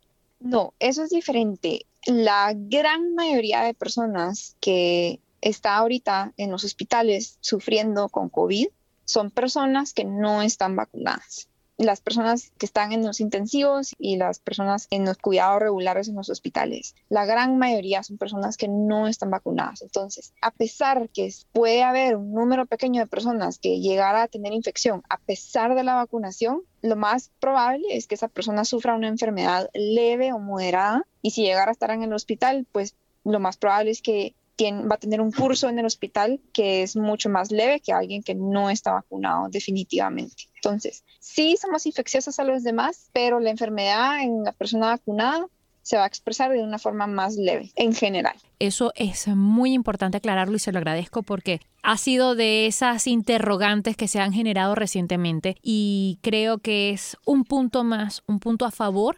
No, 0.41 0.73
eso 0.79 1.03
es 1.03 1.09
diferente. 1.09 1.85
La 2.05 2.51
gran 2.53 3.15
mayoría 3.15 3.61
de 3.61 3.73
personas 3.73 4.57
que 4.59 5.21
está 5.39 5.77
ahorita 5.77 6.33
en 6.35 6.51
los 6.51 6.65
hospitales 6.65 7.37
sufriendo 7.39 8.09
con 8.09 8.27
COVID 8.27 8.67
son 9.05 9.31
personas 9.31 9.93
que 9.93 10.03
no 10.03 10.41
están 10.41 10.75
vacunadas 10.75 11.47
las 11.77 12.01
personas 12.01 12.51
que 12.57 12.65
están 12.65 12.91
en 12.91 13.05
los 13.05 13.19
intensivos 13.19 13.95
y 13.99 14.17
las 14.17 14.39
personas 14.39 14.87
en 14.89 15.05
los 15.05 15.17
cuidados 15.17 15.61
regulares 15.61 16.07
en 16.07 16.15
los 16.15 16.29
hospitales. 16.29 16.95
La 17.09 17.25
gran 17.25 17.57
mayoría 17.57 18.03
son 18.03 18.17
personas 18.17 18.57
que 18.57 18.67
no 18.67 19.07
están 19.07 19.29
vacunadas. 19.29 19.81
Entonces, 19.81 20.33
a 20.41 20.51
pesar 20.51 21.09
que 21.09 21.31
puede 21.53 21.83
haber 21.83 22.15
un 22.15 22.33
número 22.33 22.65
pequeño 22.65 23.01
de 23.01 23.07
personas 23.07 23.59
que 23.59 23.79
llegara 23.79 24.23
a 24.23 24.27
tener 24.27 24.53
infección 24.53 25.03
a 25.09 25.17
pesar 25.17 25.75
de 25.75 25.83
la 25.83 25.95
vacunación, 25.95 26.63
lo 26.81 26.95
más 26.95 27.31
probable 27.39 27.85
es 27.91 28.07
que 28.07 28.15
esa 28.15 28.27
persona 28.27 28.65
sufra 28.65 28.95
una 28.95 29.07
enfermedad 29.07 29.69
leve 29.73 30.33
o 30.33 30.39
moderada 30.39 31.05
y 31.21 31.31
si 31.31 31.43
llegara 31.43 31.69
a 31.69 31.73
estar 31.73 31.91
en 31.91 32.03
el 32.03 32.13
hospital, 32.13 32.65
pues 32.71 32.95
lo 33.23 33.39
más 33.39 33.57
probable 33.57 33.91
es 33.91 34.01
que 34.01 34.35
va 34.59 34.95
a 34.95 34.99
tener 34.99 35.21
un 35.21 35.31
curso 35.31 35.69
en 35.69 35.77
el 35.79 35.85
hospital 35.85 36.39
que 36.51 36.81
es 36.81 36.95
mucho 36.95 37.29
más 37.29 37.51
leve 37.51 37.79
que 37.79 37.93
alguien 37.93 38.23
que 38.23 38.33
no 38.33 38.69
está 38.69 38.93
vacunado 38.93 39.49
definitivamente. 39.49 40.45
Entonces, 40.67 41.05
sí 41.19 41.55
somos 41.59 41.85
infecciosos 41.85 42.39
a 42.39 42.43
los 42.43 42.61
demás, 42.63 43.09
pero 43.13 43.39
la 43.39 43.49
enfermedad 43.49 44.21
en 44.21 44.43
la 44.43 44.51
persona 44.51 44.87
vacunada 44.87 45.47
se 45.81 45.95
va 45.95 46.03
a 46.03 46.07
expresar 46.07 46.51
de 46.51 46.61
una 46.61 46.77
forma 46.77 47.07
más 47.07 47.37
leve 47.37 47.71
en 47.77 47.95
general. 47.95 48.35
Eso 48.59 48.91
es 48.95 49.27
muy 49.29 49.71
importante 49.71 50.17
aclararlo 50.17 50.57
y 50.57 50.59
se 50.59 50.73
lo 50.73 50.79
agradezco 50.79 51.23
porque 51.23 51.61
ha 51.83 51.97
sido 51.97 52.35
de 52.35 52.67
esas 52.67 53.07
interrogantes 53.07 53.95
que 53.95 54.09
se 54.09 54.19
han 54.19 54.33
generado 54.33 54.75
recientemente 54.75 55.55
y 55.61 56.19
creo 56.21 56.57
que 56.57 56.89
es 56.89 57.15
un 57.25 57.45
punto 57.45 57.85
más, 57.85 58.23
un 58.27 58.41
punto 58.41 58.65
a 58.65 58.71
favor 58.71 59.15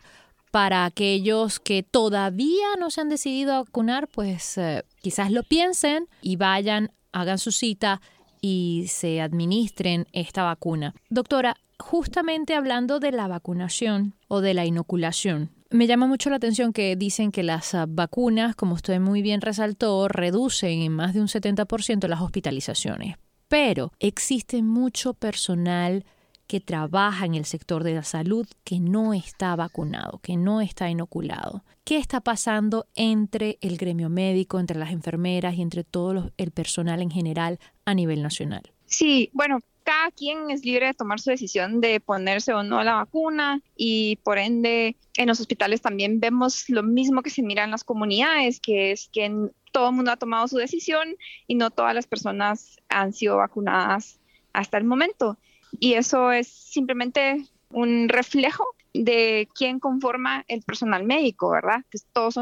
para 0.51 0.85
aquellos 0.85 1.59
que 1.59 1.81
todavía 1.81 2.67
no 2.79 2.91
se 2.91 3.01
han 3.01 3.09
decidido 3.09 3.53
a 3.53 3.63
vacunar, 3.63 4.07
pues 4.07 4.55
eh, 4.59 4.83
quizás 5.01 5.31
lo 5.31 5.41
piensen 5.41 6.07
y 6.21 6.35
vayan, 6.35 6.91
hagan 7.11 7.39
su 7.39 7.51
cita 7.51 8.01
y 8.41 8.85
se 8.87 9.21
administren 9.21 10.07
esta 10.13 10.43
vacuna. 10.43 10.95
Doctora, 11.09 11.55
justamente 11.77 12.55
hablando 12.55 12.99
de 12.99 13.11
la 13.11 13.27
vacunación 13.27 14.13
o 14.27 14.41
de 14.41 14.53
la 14.53 14.65
inoculación, 14.65 15.51
me 15.71 15.85
llama 15.85 16.07
mucho 16.07 16.31
la 16.31 16.37
atención 16.37 16.73
que 16.73 16.95
dicen 16.95 17.31
que 17.31 17.43
las 17.43 17.75
ah, 17.75 17.85
vacunas, 17.87 18.55
como 18.55 18.73
usted 18.73 18.99
muy 18.99 19.21
bien 19.21 19.39
resaltó, 19.39 20.07
reducen 20.07 20.81
en 20.81 20.93
más 20.93 21.13
de 21.13 21.21
un 21.21 21.27
70% 21.27 22.07
las 22.07 22.21
hospitalizaciones. 22.21 23.17
Pero 23.47 23.91
existe 23.99 24.63
mucho 24.63 25.13
personal 25.13 26.05
que 26.47 26.59
trabaja 26.59 27.27
en 27.27 27.35
el 27.35 27.45
sector 27.45 27.83
de 27.83 27.93
la 27.93 28.01
salud 28.01 28.47
que 28.63 28.79
no 28.79 29.13
está 29.13 29.55
vacunado, 29.55 30.17
que 30.23 30.35
no 30.35 30.61
está 30.61 30.89
inoculado. 30.89 31.63
¿Qué 31.83 31.97
está 31.97 32.21
pasando 32.21 32.87
entre 32.95 33.59
el 33.61 33.77
gremio 33.77 34.09
médico, 34.09 34.59
entre 34.59 34.79
las 34.79 34.91
enfermeras 34.91 35.53
y 35.53 35.61
entre 35.61 35.83
todo 35.83 36.31
el 36.37 36.49
personal 36.49 37.03
en 37.03 37.11
general 37.11 37.59
a 37.89 37.95
nivel 37.95 38.21
nacional? 38.21 38.63
Sí, 38.85 39.29
bueno, 39.33 39.59
cada 39.83 40.11
quien 40.11 40.51
es 40.51 40.63
libre 40.63 40.87
de 40.87 40.93
tomar 40.93 41.19
su 41.19 41.31
decisión 41.31 41.81
de 41.81 41.99
ponerse 41.99 42.53
o 42.53 42.63
no 42.63 42.83
la 42.83 42.93
vacuna 42.93 43.61
y 43.75 44.17
por 44.17 44.37
ende 44.37 44.95
en 45.15 45.27
los 45.27 45.39
hospitales 45.39 45.81
también 45.81 46.19
vemos 46.19 46.69
lo 46.69 46.83
mismo 46.83 47.23
que 47.23 47.31
se 47.31 47.41
mira 47.41 47.63
en 47.63 47.71
las 47.71 47.83
comunidades, 47.83 48.59
que 48.59 48.91
es 48.91 49.09
que 49.11 49.49
todo 49.71 49.89
el 49.89 49.95
mundo 49.95 50.11
ha 50.11 50.17
tomado 50.17 50.47
su 50.47 50.57
decisión 50.57 51.15
y 51.47 51.55
no 51.55 51.71
todas 51.71 51.95
las 51.95 52.07
personas 52.07 52.77
han 52.89 53.13
sido 53.13 53.37
vacunadas 53.37 54.19
hasta 54.53 54.77
el 54.77 54.83
momento. 54.83 55.37
Y 55.79 55.93
eso 55.93 56.31
es 56.31 56.47
simplemente 56.47 57.45
un 57.71 58.09
reflejo 58.09 58.63
de 58.93 59.47
quién 59.53 59.79
conforma 59.79 60.43
el 60.47 60.61
personal 60.63 61.03
médico, 61.03 61.49
¿verdad? 61.49 61.83
Que 61.89 61.99
todos 62.13 62.35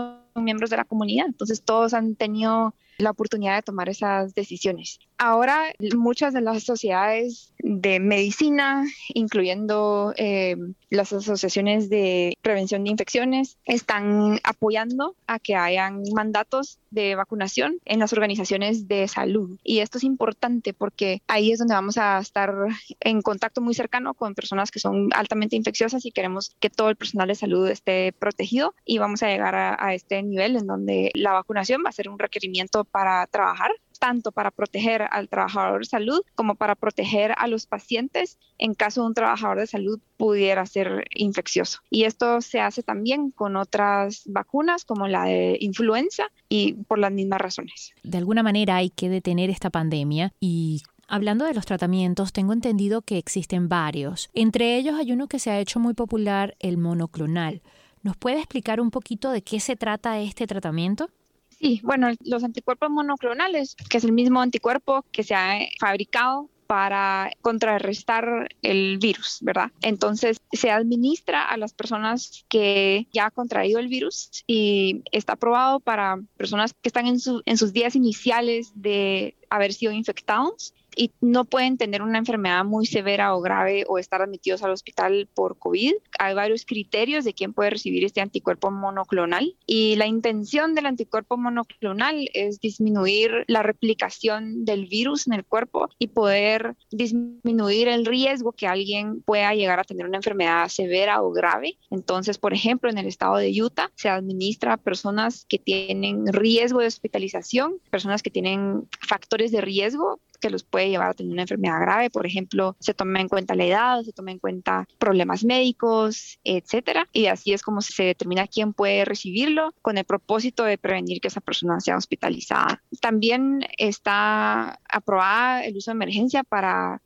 miembros 0.43 0.69
de 0.69 0.77
la 0.77 0.85
comunidad, 0.85 1.27
entonces 1.27 1.61
todos 1.61 1.93
han 1.93 2.15
tenido 2.15 2.73
la 2.97 3.11
oportunidad 3.11 3.55
de 3.55 3.61
tomar 3.61 3.89
esas 3.89 4.33
decisiones. 4.33 4.99
Ahora 5.17 5.73
muchas 5.95 6.33
de 6.33 6.41
las 6.41 6.63
sociedades 6.63 7.53
de 7.59 7.99
medicina, 7.99 8.85
incluyendo 9.13 10.13
eh, 10.15 10.55
las 10.89 11.11
asociaciones 11.11 11.89
de 11.89 12.37
prevención 12.41 12.83
de 12.83 12.91
infecciones, 12.91 13.57
están 13.65 14.39
apoyando 14.43 15.15
a 15.25 15.39
que 15.39 15.55
hayan 15.55 16.03
mandatos 16.13 16.79
de 16.91 17.15
vacunación 17.15 17.79
en 17.85 17.99
las 17.99 18.13
organizaciones 18.13 18.87
de 18.87 19.07
salud. 19.07 19.59
Y 19.63 19.79
esto 19.79 19.97
es 19.97 20.03
importante 20.03 20.73
porque 20.73 21.21
ahí 21.27 21.51
es 21.51 21.59
donde 21.59 21.73
vamos 21.73 21.97
a 21.97 22.19
estar 22.19 22.53
en 22.99 23.21
contacto 23.21 23.61
muy 23.61 23.73
cercano 23.73 24.13
con 24.13 24.35
personas 24.35 24.71
que 24.71 24.79
son 24.79 25.09
altamente 25.13 25.55
infecciosas 25.55 26.05
y 26.05 26.11
queremos 26.11 26.55
que 26.59 26.69
todo 26.69 26.89
el 26.89 26.95
personal 26.95 27.27
de 27.27 27.35
salud 27.35 27.67
esté 27.67 28.13
protegido 28.13 28.73
y 28.85 28.99
vamos 28.99 29.23
a 29.23 29.27
llegar 29.27 29.55
a, 29.55 29.75
a 29.83 29.93
este 29.93 30.23
nivel 30.29 30.55
en 30.55 30.67
donde 30.67 31.11
la 31.13 31.33
vacunación 31.33 31.83
va 31.85 31.89
a 31.89 31.93
ser 31.93 32.09
un 32.09 32.19
requerimiento 32.19 32.83
para 32.83 33.25
trabajar 33.27 33.71
tanto 33.97 34.31
para 34.31 34.51
proteger 34.51 35.05
al 35.09 35.27
trabajador 35.27 35.79
de 35.79 35.85
salud 35.85 36.21
como 36.35 36.55
para 36.55 36.75
proteger 36.75 37.33
a 37.37 37.47
los 37.47 37.65
pacientes 37.65 38.37
en 38.57 38.73
caso 38.73 39.01
de 39.01 39.07
un 39.07 39.13
trabajador 39.13 39.59
de 39.59 39.67
salud 39.67 39.99
pudiera 40.17 40.65
ser 40.65 41.07
infeccioso. 41.13 41.79
Y 41.89 42.03
esto 42.03 42.41
se 42.41 42.59
hace 42.59 42.83
también 42.83 43.31
con 43.31 43.55
otras 43.55 44.23
vacunas 44.25 44.85
como 44.85 45.07
la 45.07 45.25
de 45.25 45.57
influenza 45.59 46.25
y 46.49 46.73
por 46.73 46.99
las 46.99 47.11
mismas 47.11 47.41
razones. 47.41 47.93
De 48.03 48.17
alguna 48.17 48.43
manera 48.43 48.77
hay 48.77 48.89
que 48.89 49.09
detener 49.09 49.49
esta 49.49 49.69
pandemia 49.69 50.31
y 50.39 50.83
Hablando 51.09 51.45
de 51.45 51.53
los 51.53 51.65
tratamientos, 51.65 52.33
tengo 52.33 52.51
entendido 52.51 53.01
que 53.01 53.17
existen 53.17 53.69
varios. 53.69 54.29
Entre 54.33 54.75
ellos 54.75 54.95
hay 54.99 55.13
uno 55.13 55.29
que 55.29 55.39
se 55.39 55.49
ha 55.49 55.57
hecho 55.57 55.79
muy 55.79 55.93
popular, 55.93 56.57
el 56.59 56.77
monoclonal. 56.77 57.61
¿Nos 58.07 58.15
puede 58.15 58.37
explicar 58.37 58.79
un 58.79 58.89
poquito 58.89 59.31
de 59.31 59.41
qué 59.41 59.59
se 59.59 59.75
trata 59.75 60.17
este 60.21 60.47
tratamiento? 60.47 61.09
Sí, 61.49 61.81
bueno, 61.83 62.07
los 62.23 62.41
anticuerpos 62.41 62.89
monoclonales, 62.89 63.75
que 63.89 63.97
es 63.97 64.05
el 64.05 64.13
mismo 64.13 64.39
anticuerpo 64.39 65.03
que 65.11 65.23
se 65.23 65.35
ha 65.35 65.59
fabricado 65.77 66.49
para 66.67 67.29
contrarrestar 67.41 68.47
el 68.61 68.97
virus, 68.97 69.39
¿verdad? 69.41 69.73
Entonces 69.81 70.37
se 70.53 70.71
administra 70.71 71.43
a 71.49 71.57
las 71.57 71.73
personas 71.73 72.45
que 72.47 73.07
ya 73.11 73.25
han 73.25 73.31
contraído 73.31 73.77
el 73.79 73.89
virus 73.89 74.45
y 74.47 75.03
está 75.11 75.33
aprobado 75.33 75.81
para 75.81 76.17
personas 76.37 76.71
que 76.71 76.87
están 76.87 77.07
en, 77.07 77.17
en 77.43 77.57
sus 77.57 77.73
días 77.73 77.97
iniciales 77.97 78.71
de 78.73 79.35
haber 79.49 79.73
sido 79.73 79.91
infectados 79.91 80.73
y 80.97 81.11
no 81.21 81.45
pueden 81.45 81.77
tener 81.77 82.01
una 82.01 82.17
enfermedad 82.17 82.65
muy 82.65 82.85
severa 82.85 83.35
o 83.35 83.41
grave 83.41 83.85
o 83.87 83.99
estar 83.99 84.21
admitidos 84.21 84.63
al 84.63 84.71
hospital 84.71 85.29
por 85.33 85.57
COVID. 85.59 85.93
Hay 86.19 86.33
varios 86.33 86.65
criterios 86.65 87.23
de 87.23 87.33
quién 87.33 87.53
puede 87.53 87.69
recibir 87.69 88.03
este 88.03 88.19
anticuerpo 88.19 88.71
monoclonal 88.71 89.55
y 89.67 89.95
la 89.95 90.07
intención 90.07 90.73
del 90.73 90.87
anticuerpo 90.87 91.37
monoclonal 91.37 92.29
es 92.33 92.59
disminuir 92.59 93.45
la 93.47 93.61
replicación 93.61 94.65
del 94.65 94.87
virus 94.87 95.27
en 95.27 95.33
el 95.33 95.45
cuerpo 95.45 95.89
y 95.99 96.07
poder 96.07 96.75
disminuir 96.91 97.87
el 97.87 98.05
riesgo 98.05 98.51
que 98.51 98.67
alguien 98.67 99.21
pueda 99.21 99.53
llegar 99.53 99.79
a 99.79 99.83
tener 99.83 100.07
una 100.07 100.17
enfermedad 100.17 100.67
severa 100.69 101.21
o 101.21 101.31
grave. 101.31 101.77
Entonces, 101.91 102.39
por 102.39 102.53
ejemplo, 102.53 102.89
en 102.89 102.97
el 102.97 103.05
estado 103.05 103.37
de 103.37 103.61
Utah 103.61 103.91
se 103.95 104.09
administra 104.09 104.73
a 104.73 104.77
personas 104.77 105.45
que 105.47 105.59
tienen 105.59 106.25
riesgo 106.33 106.79
de 106.79 106.87
hospitalización, 106.87 107.75
personas 107.91 108.23
que 108.23 108.31
tienen 108.31 108.87
factores 109.07 109.51
de 109.51 109.61
riesgo 109.61 110.19
que 110.39 110.49
los 110.49 110.63
puede 110.63 110.89
llevar 110.89 111.09
a 111.09 111.13
tener 111.13 111.33
una 111.33 111.43
enfermedad 111.43 111.81
grave. 111.81 112.09
Por 112.09 112.25
ejemplo, 112.25 112.75
se 112.79 112.93
toma 112.93 113.21
en 113.21 113.27
cuenta 113.27 113.55
la 113.55 113.65
edad, 113.65 114.01
se 114.03 114.13
toma 114.13 114.31
en 114.31 114.39
cuenta 114.39 114.87
problemas 114.97 115.43
médicos, 115.43 116.39
etcétera. 116.43 117.07
Y 117.13 117.27
así 117.27 117.53
es 117.53 117.61
como 117.61 117.81
se 117.81 118.03
determina 118.03 118.47
quién 118.47 118.73
puede 118.73 119.05
recibirlo 119.05 119.73
con 119.81 119.97
el 119.97 120.05
propósito 120.05 120.63
de 120.63 120.77
prevenir 120.77 121.21
que 121.21 121.27
esa 121.27 121.41
persona 121.41 121.79
sea 121.79 121.97
hospitalizada. 121.97 122.81
También 123.01 123.65
está 123.77 124.79
aprobada 124.89 125.65
el 125.65 125.77
uso 125.77 125.91
de 125.91 125.95
emergencia 125.95 126.43
para 126.43 127.01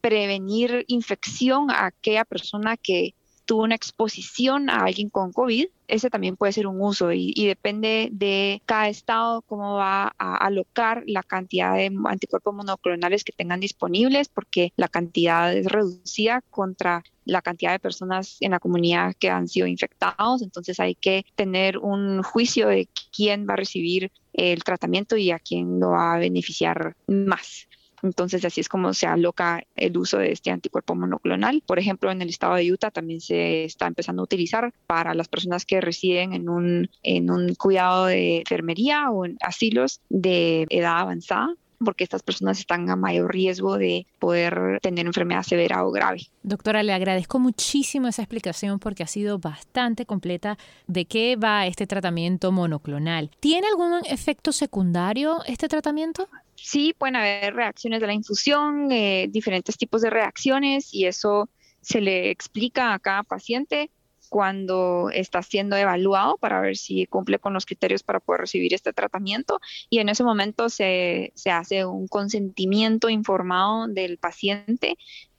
prevenir 0.00 0.84
infección 0.88 1.70
a 1.70 1.86
aquella 1.86 2.24
persona 2.24 2.76
que 2.76 3.14
tuvo 3.44 3.62
una 3.62 3.74
exposición 3.74 4.68
a 4.68 4.84
alguien 4.84 5.08
con 5.08 5.32
COVID, 5.32 5.66
ese 5.88 6.10
también 6.10 6.36
puede 6.36 6.52
ser 6.52 6.66
un 6.66 6.80
uso 6.80 7.12
y, 7.12 7.32
depende 7.46 8.08
de 8.12 8.60
cada 8.66 8.88
estado 8.88 9.42
cómo 9.42 9.74
va 9.74 10.12
a 10.18 10.36
alocar 10.36 11.04
la 11.06 11.22
cantidad 11.22 11.74
de 11.76 11.92
anticuerpos 12.06 12.54
monoclonales 12.54 13.24
que 13.24 13.32
tengan 13.32 13.60
disponibles, 13.60 14.28
porque 14.28 14.72
la 14.76 14.88
cantidad 14.88 15.54
es 15.54 15.66
reducida 15.66 16.42
contra 16.50 17.02
la 17.24 17.42
cantidad 17.42 17.72
de 17.72 17.78
personas 17.78 18.36
en 18.40 18.52
la 18.52 18.60
comunidad 18.60 19.14
que 19.18 19.30
han 19.30 19.48
sido 19.48 19.66
infectados. 19.66 20.42
Entonces 20.42 20.80
hay 20.80 20.94
que 20.94 21.24
tener 21.34 21.78
un 21.78 22.22
juicio 22.22 22.68
de 22.68 22.88
quién 23.14 23.46
va 23.48 23.54
a 23.54 23.56
recibir 23.56 24.12
el 24.32 24.62
tratamiento 24.64 25.16
y 25.16 25.30
a 25.30 25.38
quién 25.38 25.80
lo 25.80 25.90
va 25.90 26.14
a 26.14 26.18
beneficiar 26.18 26.96
más. 27.06 27.68
Entonces, 28.02 28.44
así 28.44 28.60
es 28.60 28.68
como 28.68 28.92
se 28.94 29.06
aloca 29.06 29.62
el 29.74 29.96
uso 29.96 30.18
de 30.18 30.32
este 30.32 30.50
anticuerpo 30.50 30.94
monoclonal. 30.94 31.62
Por 31.66 31.78
ejemplo, 31.78 32.10
en 32.10 32.22
el 32.22 32.28
estado 32.28 32.54
de 32.54 32.72
Utah 32.72 32.90
también 32.90 33.20
se 33.20 33.64
está 33.64 33.86
empezando 33.86 34.22
a 34.22 34.24
utilizar 34.24 34.72
para 34.86 35.14
las 35.14 35.28
personas 35.28 35.64
que 35.64 35.80
residen 35.80 36.32
en 36.32 36.48
un, 36.48 36.90
en 37.02 37.30
un 37.30 37.54
cuidado 37.54 38.06
de 38.06 38.38
enfermería 38.38 39.10
o 39.10 39.24
en 39.24 39.36
asilos 39.40 40.00
de 40.08 40.66
edad 40.70 41.00
avanzada 41.00 41.54
porque 41.84 42.04
estas 42.04 42.22
personas 42.22 42.58
están 42.58 42.88
a 42.90 42.96
mayor 42.96 43.32
riesgo 43.32 43.78
de 43.78 44.06
poder 44.18 44.78
tener 44.80 45.06
enfermedad 45.06 45.42
severa 45.42 45.84
o 45.84 45.90
grave. 45.90 46.22
Doctora, 46.42 46.82
le 46.82 46.92
agradezco 46.92 47.38
muchísimo 47.38 48.08
esa 48.08 48.22
explicación 48.22 48.78
porque 48.78 49.02
ha 49.02 49.06
sido 49.06 49.38
bastante 49.38 50.06
completa 50.06 50.58
de 50.86 51.04
qué 51.04 51.36
va 51.36 51.66
este 51.66 51.86
tratamiento 51.86 52.52
monoclonal. 52.52 53.30
¿Tiene 53.40 53.66
algún 53.68 53.92
efecto 54.06 54.52
secundario 54.52 55.44
este 55.46 55.68
tratamiento? 55.68 56.28
Sí 56.56 56.94
pueden 56.96 57.16
haber 57.16 57.54
reacciones 57.54 58.00
de 58.00 58.06
la 58.06 58.14
infusión, 58.14 58.90
eh, 58.90 59.28
diferentes 59.30 59.76
tipos 59.76 60.02
de 60.02 60.10
reacciones 60.10 60.92
y 60.92 61.06
eso 61.06 61.48
se 61.80 62.00
le 62.00 62.30
explica 62.30 62.94
a 62.94 62.98
cada 62.98 63.22
paciente 63.22 63.90
cuando 64.28 65.08
está 65.12 65.42
siendo 65.42 65.76
evaluado 65.76 66.36
para 66.38 66.60
ver 66.60 66.76
si 66.76 67.06
cumple 67.06 67.38
con 67.38 67.52
los 67.54 67.64
criterios 67.64 68.02
para 68.02 68.20
poder 68.20 68.40
recibir 68.40 68.74
este 68.74 68.92
tratamiento. 68.92 69.60
Y 69.88 70.00
en 70.00 70.08
ese 70.08 70.24
momento 70.24 70.68
se, 70.68 71.32
se 71.36 71.50
hace 71.50 71.84
un 71.84 72.08
consentimiento 72.08 73.08
informado 73.08 73.86
del 73.86 74.18
paciente 74.18 74.96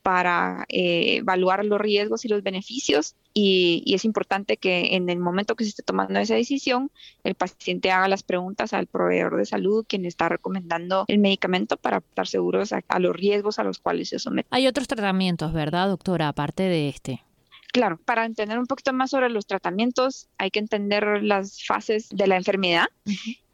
para 0.07 0.63
eh, 0.69 1.17
evaluar 1.17 1.65
los 1.65 1.81
riesgos 1.81 2.23
y 2.23 2.29
los 2.29 2.41
beneficios 2.41 3.17
y, 3.33 3.83
es 3.93 4.05
importante 4.05 4.55
que 4.55 4.95
en 4.95 5.09
el 5.09 5.19
momento 5.19 5.57
que 5.57 5.65
se 5.65 5.71
esté 5.71 5.83
tomando 5.83 6.17
esa 6.17 6.35
decisión, 6.35 6.91
el 7.25 7.35
paciente 7.35 7.91
haga 7.91 8.07
las 8.07 8.23
preguntas 8.23 8.71
al 8.71 8.87
proveedor 8.87 9.35
de 9.35 9.45
salud, 9.45 9.85
quien 9.85 10.05
está 10.05 10.29
recomendando 10.29 11.03
el 11.09 11.19
medicamento 11.19 11.75
para 11.75 11.97
estar 11.97 12.25
seguros 12.25 12.71
a, 12.71 12.99
los 12.99 13.13
riesgos 13.17 13.59
a 13.59 13.65
los 13.65 13.79
cuales 13.79 14.07
se 14.07 14.19
somete. 14.19 14.47
Hay 14.49 14.65
otros 14.65 14.87
tratamientos, 14.87 15.51
¿verdad, 15.51 15.89
doctora, 15.89 16.29
aparte 16.29 16.63
de 16.63 16.87
este? 16.87 17.25
Claro, 17.73 17.99
para 18.05 18.23
entender 18.23 18.59
un 18.59 18.65
poquito 18.65 18.93
más 18.93 19.09
sobre 19.09 19.29
los 19.29 19.45
tratamientos 19.45 20.29
hay 20.37 20.51
que 20.51 20.59
entender 20.59 21.21
las 21.21 21.65
fases 21.65 22.07
de 22.11 22.27
la 22.27 22.37
enfermedad. 22.37 22.85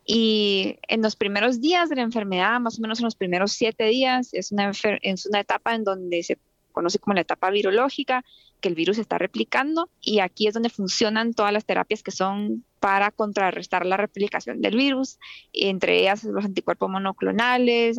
Y 0.05 0.77
en 0.87 1.01
los 1.01 1.15
primeros 1.15 1.61
días 1.61 1.89
de 1.89 1.95
la 1.95 2.01
enfermedad, 2.01 2.59
más 2.59 2.77
o 2.77 2.81
menos 2.81 2.99
en 2.99 3.05
los 3.05 3.15
primeros 3.15 3.53
siete 3.53 3.85
días, 3.85 4.33
es 4.33 4.51
una, 4.51 4.71
es 5.01 5.25
una 5.25 5.39
etapa 5.39 5.75
en 5.75 5.83
donde 5.83 6.23
se 6.23 6.37
conoce 6.73 6.99
como 6.99 7.13
la 7.13 7.21
etapa 7.21 7.49
virológica, 7.51 8.25
que 8.59 8.69
el 8.69 8.75
virus 8.75 8.97
está 8.97 9.17
replicando 9.17 9.89
y 10.01 10.19
aquí 10.19 10.47
es 10.47 10.53
donde 10.53 10.69
funcionan 10.69 11.33
todas 11.33 11.51
las 11.51 11.65
terapias 11.65 12.01
que 12.01 12.11
son 12.11 12.63
para 12.79 13.11
contrarrestar 13.11 13.85
la 13.85 13.97
replicación 13.97 14.61
del 14.61 14.77
virus, 14.77 15.19
entre 15.51 15.99
ellas 15.99 16.23
los 16.23 16.45
anticuerpos 16.45 16.89
monoclonales, 16.89 17.97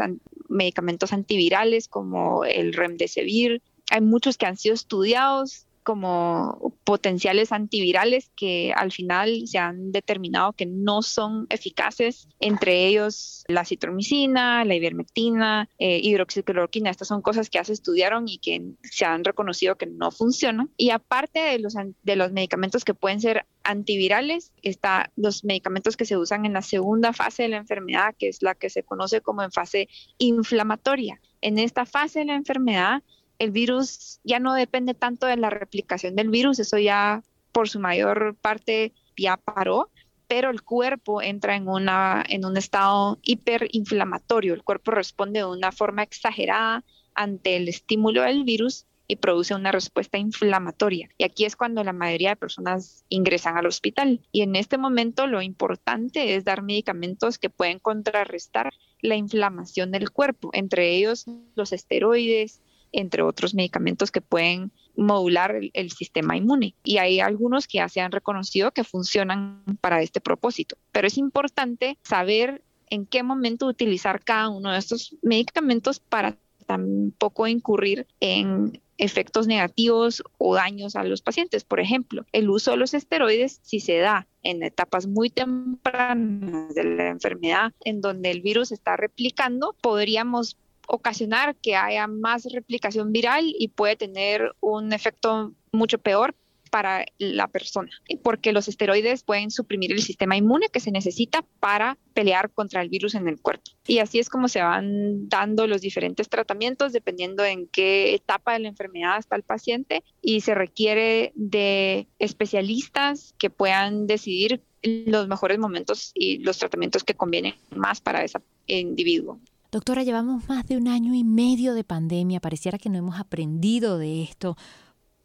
medicamentos 0.48 1.12
antivirales 1.12 1.86
como 1.86 2.44
el 2.44 2.72
remdesivir. 2.72 3.62
Hay 3.90 4.00
muchos 4.00 4.38
que 4.38 4.46
han 4.46 4.56
sido 4.56 4.74
estudiados 4.74 5.66
como 5.84 6.74
potenciales 6.82 7.52
antivirales 7.52 8.30
que 8.34 8.72
al 8.74 8.90
final 8.90 9.46
se 9.46 9.58
han 9.58 9.92
determinado 9.92 10.52
que 10.54 10.66
no 10.66 11.02
son 11.02 11.46
eficaces, 11.50 12.26
entre 12.40 12.86
ellos 12.86 13.44
la 13.46 13.64
citromicina, 13.64 14.64
la 14.64 14.74
ivermectina, 14.74 15.68
eh, 15.78 16.00
hidroxicloroquina. 16.02 16.90
Estas 16.90 17.08
son 17.08 17.22
cosas 17.22 17.50
que 17.50 17.58
ya 17.58 17.64
se 17.64 17.74
estudiaron 17.74 18.26
y 18.26 18.38
que 18.38 18.62
se 18.82 19.04
han 19.04 19.24
reconocido 19.24 19.76
que 19.76 19.86
no 19.86 20.10
funcionan. 20.10 20.70
Y 20.76 20.90
aparte 20.90 21.38
de 21.38 21.58
los, 21.58 21.74
de 22.02 22.16
los 22.16 22.32
medicamentos 22.32 22.84
que 22.84 22.94
pueden 22.94 23.20
ser 23.20 23.46
antivirales, 23.62 24.52
están 24.62 25.10
los 25.16 25.44
medicamentos 25.44 25.96
que 25.96 26.06
se 26.06 26.16
usan 26.16 26.46
en 26.46 26.54
la 26.54 26.62
segunda 26.62 27.12
fase 27.12 27.44
de 27.44 27.50
la 27.50 27.56
enfermedad, 27.58 28.14
que 28.18 28.28
es 28.28 28.42
la 28.42 28.54
que 28.54 28.70
se 28.70 28.82
conoce 28.82 29.20
como 29.20 29.42
en 29.42 29.52
fase 29.52 29.88
inflamatoria. 30.18 31.20
En 31.40 31.58
esta 31.58 31.84
fase 31.84 32.20
de 32.20 32.24
la 32.26 32.36
enfermedad, 32.36 33.02
el 33.38 33.50
virus 33.50 34.20
ya 34.24 34.38
no 34.38 34.54
depende 34.54 34.94
tanto 34.94 35.26
de 35.26 35.36
la 35.36 35.50
replicación 35.50 36.16
del 36.16 36.30
virus, 36.30 36.58
eso 36.58 36.78
ya 36.78 37.22
por 37.52 37.68
su 37.68 37.80
mayor 37.80 38.36
parte 38.40 38.92
ya 39.16 39.36
paró, 39.36 39.90
pero 40.26 40.50
el 40.50 40.62
cuerpo 40.62 41.22
entra 41.22 41.56
en, 41.56 41.68
una, 41.68 42.24
en 42.28 42.44
un 42.44 42.56
estado 42.56 43.18
hiperinflamatorio, 43.22 44.54
el 44.54 44.64
cuerpo 44.64 44.90
responde 44.90 45.40
de 45.40 45.46
una 45.46 45.72
forma 45.72 46.02
exagerada 46.02 46.84
ante 47.14 47.56
el 47.56 47.68
estímulo 47.68 48.22
del 48.22 48.44
virus 48.44 48.86
y 49.06 49.16
produce 49.16 49.54
una 49.54 49.70
respuesta 49.70 50.18
inflamatoria. 50.18 51.10
Y 51.18 51.24
aquí 51.24 51.44
es 51.44 51.56
cuando 51.56 51.84
la 51.84 51.92
mayoría 51.92 52.30
de 52.30 52.36
personas 52.36 53.04
ingresan 53.08 53.56
al 53.56 53.66
hospital. 53.66 54.20
Y 54.32 54.42
en 54.42 54.56
este 54.56 54.78
momento 54.78 55.26
lo 55.26 55.42
importante 55.42 56.34
es 56.34 56.44
dar 56.44 56.62
medicamentos 56.62 57.38
que 57.38 57.50
pueden 57.50 57.78
contrarrestar 57.78 58.72
la 59.00 59.16
inflamación 59.16 59.90
del 59.90 60.10
cuerpo, 60.10 60.50
entre 60.54 60.96
ellos 60.96 61.26
los 61.54 61.72
esteroides, 61.72 62.62
entre 62.94 63.22
otros 63.22 63.54
medicamentos 63.54 64.10
que 64.10 64.20
pueden 64.20 64.70
modular 64.96 65.56
el, 65.72 65.90
sistema 65.90 66.36
inmune. 66.36 66.74
Y 66.84 66.98
hay 66.98 67.20
algunos 67.20 67.66
que 67.66 67.78
ya 67.78 67.88
se 67.88 68.00
han 68.00 68.12
reconocido 68.12 68.70
que 68.70 68.84
funcionan 68.84 69.62
para 69.80 70.00
este 70.00 70.20
propósito. 70.20 70.76
Pero 70.92 71.06
es 71.06 71.18
importante 71.18 71.98
saber 72.02 72.62
en 72.90 73.06
qué 73.06 73.22
momento 73.22 73.66
utilizar 73.66 74.22
cada 74.22 74.48
uno 74.48 74.70
de 74.70 74.78
estos 74.78 75.16
medicamentos 75.22 75.98
para 75.98 76.36
tampoco 76.66 77.46
incurrir 77.46 78.06
en 78.20 78.80
efectos 78.96 79.48
negativos 79.48 80.22
o 80.38 80.54
daños 80.54 80.94
a 80.94 81.02
los 81.02 81.20
pacientes. 81.20 81.64
Por 81.64 81.80
ejemplo, 81.80 82.24
el 82.32 82.48
uso 82.48 82.70
de 82.70 82.76
los 82.76 82.94
esteroides, 82.94 83.58
si 83.62 83.80
se 83.80 83.98
da 83.98 84.28
en 84.44 84.62
etapas 84.62 85.08
muy 85.08 85.30
tempranas 85.30 86.74
de 86.74 86.84
la 86.84 87.08
enfermedad, 87.08 87.72
en 87.84 88.00
donde 88.00 88.30
el 88.30 88.40
virus 88.40 88.70
está 88.70 88.96
replicando, 88.96 89.74
podríamos 89.80 90.56
ocasionar 90.86 91.56
que 91.56 91.76
haya 91.76 92.06
más 92.06 92.44
replicación 92.52 93.12
viral 93.12 93.44
y 93.46 93.68
puede 93.68 93.96
tener 93.96 94.54
un 94.60 94.92
efecto 94.92 95.52
mucho 95.72 95.98
peor 95.98 96.34
para 96.74 97.06
la 97.18 97.46
persona, 97.46 97.92
porque 98.24 98.50
los 98.50 98.66
esteroides 98.66 99.22
pueden 99.22 99.52
suprimir 99.52 99.92
el 99.92 100.02
sistema 100.02 100.36
inmune 100.36 100.66
que 100.72 100.80
se 100.80 100.90
necesita 100.90 101.44
para 101.60 101.98
pelear 102.14 102.50
contra 102.50 102.82
el 102.82 102.88
virus 102.88 103.14
en 103.14 103.28
el 103.28 103.40
cuerpo. 103.40 103.70
Y 103.86 104.00
así 104.00 104.18
es 104.18 104.28
como 104.28 104.48
se 104.48 104.60
van 104.60 105.28
dando 105.28 105.68
los 105.68 105.82
diferentes 105.82 106.28
tratamientos 106.28 106.92
dependiendo 106.92 107.44
en 107.44 107.68
qué 107.68 108.16
etapa 108.16 108.54
de 108.54 108.58
la 108.58 108.68
enfermedad 108.70 109.18
está 109.20 109.36
el 109.36 109.44
paciente 109.44 110.02
y 110.20 110.40
se 110.40 110.56
requiere 110.56 111.30
de 111.36 112.08
especialistas 112.18 113.36
que 113.38 113.50
puedan 113.50 114.08
decidir 114.08 114.60
los 114.82 115.28
mejores 115.28 115.60
momentos 115.60 116.10
y 116.12 116.38
los 116.38 116.58
tratamientos 116.58 117.04
que 117.04 117.14
convienen 117.14 117.54
más 117.70 118.00
para 118.00 118.24
ese 118.24 118.40
individuo. 118.66 119.38
Doctora, 119.74 120.04
llevamos 120.04 120.48
más 120.48 120.68
de 120.68 120.76
un 120.76 120.86
año 120.86 121.14
y 121.14 121.24
medio 121.24 121.74
de 121.74 121.82
pandemia, 121.82 122.38
pareciera 122.38 122.78
que 122.78 122.88
no 122.88 122.98
hemos 122.98 123.18
aprendido 123.18 123.98
de 123.98 124.22
esto, 124.22 124.56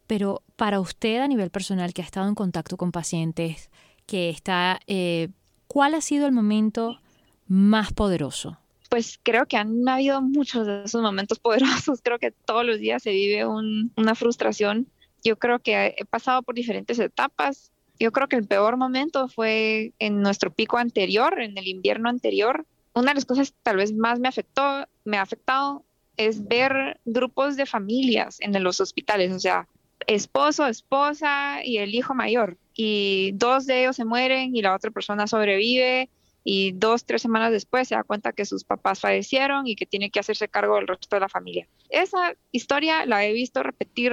pero 0.08 0.42
para 0.56 0.80
usted 0.80 1.20
a 1.20 1.28
nivel 1.28 1.50
personal 1.50 1.94
que 1.94 2.02
ha 2.02 2.04
estado 2.04 2.26
en 2.26 2.34
contacto 2.34 2.76
con 2.76 2.90
pacientes, 2.90 3.70
que 4.06 4.28
está, 4.28 4.80
eh, 4.88 5.28
¿cuál 5.68 5.94
ha 5.94 6.00
sido 6.00 6.26
el 6.26 6.32
momento 6.32 6.98
más 7.46 7.92
poderoso? 7.92 8.58
Pues 8.88 9.20
creo 9.22 9.46
que 9.46 9.56
han 9.56 9.88
habido 9.88 10.20
muchos 10.20 10.66
de 10.66 10.82
esos 10.82 11.00
momentos 11.00 11.38
poderosos, 11.38 12.00
creo 12.02 12.18
que 12.18 12.32
todos 12.32 12.66
los 12.66 12.80
días 12.80 13.04
se 13.04 13.12
vive 13.12 13.46
una 13.46 14.16
frustración. 14.16 14.88
Yo 15.22 15.38
creo 15.38 15.60
que 15.60 15.94
he 15.96 16.04
pasado 16.06 16.42
por 16.42 16.56
diferentes 16.56 16.98
etapas, 16.98 17.70
yo 18.00 18.10
creo 18.10 18.26
que 18.26 18.34
el 18.34 18.48
peor 18.48 18.76
momento 18.76 19.28
fue 19.28 19.92
en 20.00 20.20
nuestro 20.22 20.52
pico 20.52 20.76
anterior, 20.76 21.40
en 21.40 21.56
el 21.56 21.68
invierno 21.68 22.08
anterior, 22.08 22.66
una 22.94 23.10
de 23.10 23.14
las 23.14 23.24
cosas 23.24 23.54
tal 23.62 23.76
vez 23.76 23.92
más 23.92 24.18
me 24.20 24.28
afectó, 24.28 24.86
me 25.04 25.16
ha 25.16 25.22
afectado 25.22 25.84
es 26.16 26.46
ver 26.46 27.00
grupos 27.06 27.56
de 27.56 27.64
familias 27.64 28.38
en 28.40 28.62
los 28.62 28.80
hospitales, 28.80 29.32
o 29.32 29.40
sea, 29.40 29.66
esposo, 30.06 30.66
esposa 30.66 31.64
y 31.64 31.78
el 31.78 31.94
hijo 31.94 32.14
mayor. 32.14 32.58
Y 32.74 33.32
dos 33.34 33.66
de 33.66 33.80
ellos 33.80 33.96
se 33.96 34.04
mueren 34.04 34.54
y 34.54 34.60
la 34.60 34.74
otra 34.74 34.90
persona 34.90 35.26
sobrevive 35.26 36.10
y 36.44 36.72
dos, 36.72 37.04
tres 37.04 37.22
semanas 37.22 37.52
después 37.52 37.88
se 37.88 37.94
da 37.94 38.02
cuenta 38.02 38.32
que 38.32 38.44
sus 38.44 38.64
papás 38.64 39.00
fallecieron 39.00 39.66
y 39.66 39.76
que 39.76 39.86
tiene 39.86 40.10
que 40.10 40.20
hacerse 40.20 40.48
cargo 40.48 40.76
del 40.76 40.88
resto 40.88 41.16
de 41.16 41.20
la 41.20 41.28
familia. 41.28 41.66
Esa 41.88 42.34
historia 42.52 43.06
la 43.06 43.24
he 43.24 43.32
visto 43.32 43.62
repetir 43.62 44.12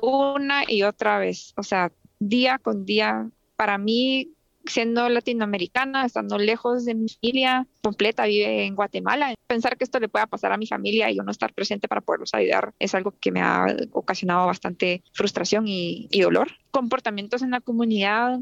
una 0.00 0.64
y 0.66 0.82
otra 0.82 1.18
vez, 1.18 1.54
o 1.56 1.62
sea, 1.62 1.92
día 2.18 2.58
con 2.58 2.84
día. 2.84 3.28
Para 3.56 3.78
mí 3.78 4.30
siendo 4.66 5.08
latinoamericana, 5.08 6.04
estando 6.04 6.38
lejos 6.38 6.84
de 6.84 6.94
mi 6.94 7.08
familia 7.08 7.66
completa, 7.82 8.26
vive 8.26 8.64
en 8.64 8.74
Guatemala. 8.74 9.34
Pensar 9.46 9.76
que 9.76 9.84
esto 9.84 10.00
le 10.00 10.08
pueda 10.08 10.26
pasar 10.26 10.52
a 10.52 10.56
mi 10.56 10.66
familia 10.66 11.10
y 11.10 11.16
yo 11.16 11.22
no 11.22 11.30
estar 11.30 11.52
presente 11.52 11.88
para 11.88 12.00
poderlos 12.00 12.34
ayudar 12.34 12.74
es 12.78 12.94
algo 12.94 13.14
que 13.20 13.32
me 13.32 13.40
ha 13.40 13.66
ocasionado 13.92 14.46
bastante 14.46 15.02
frustración 15.12 15.64
y, 15.66 16.08
dolor. 16.20 16.52
Comportamientos 16.70 17.42
en 17.42 17.50
la 17.50 17.60
comunidad 17.60 18.38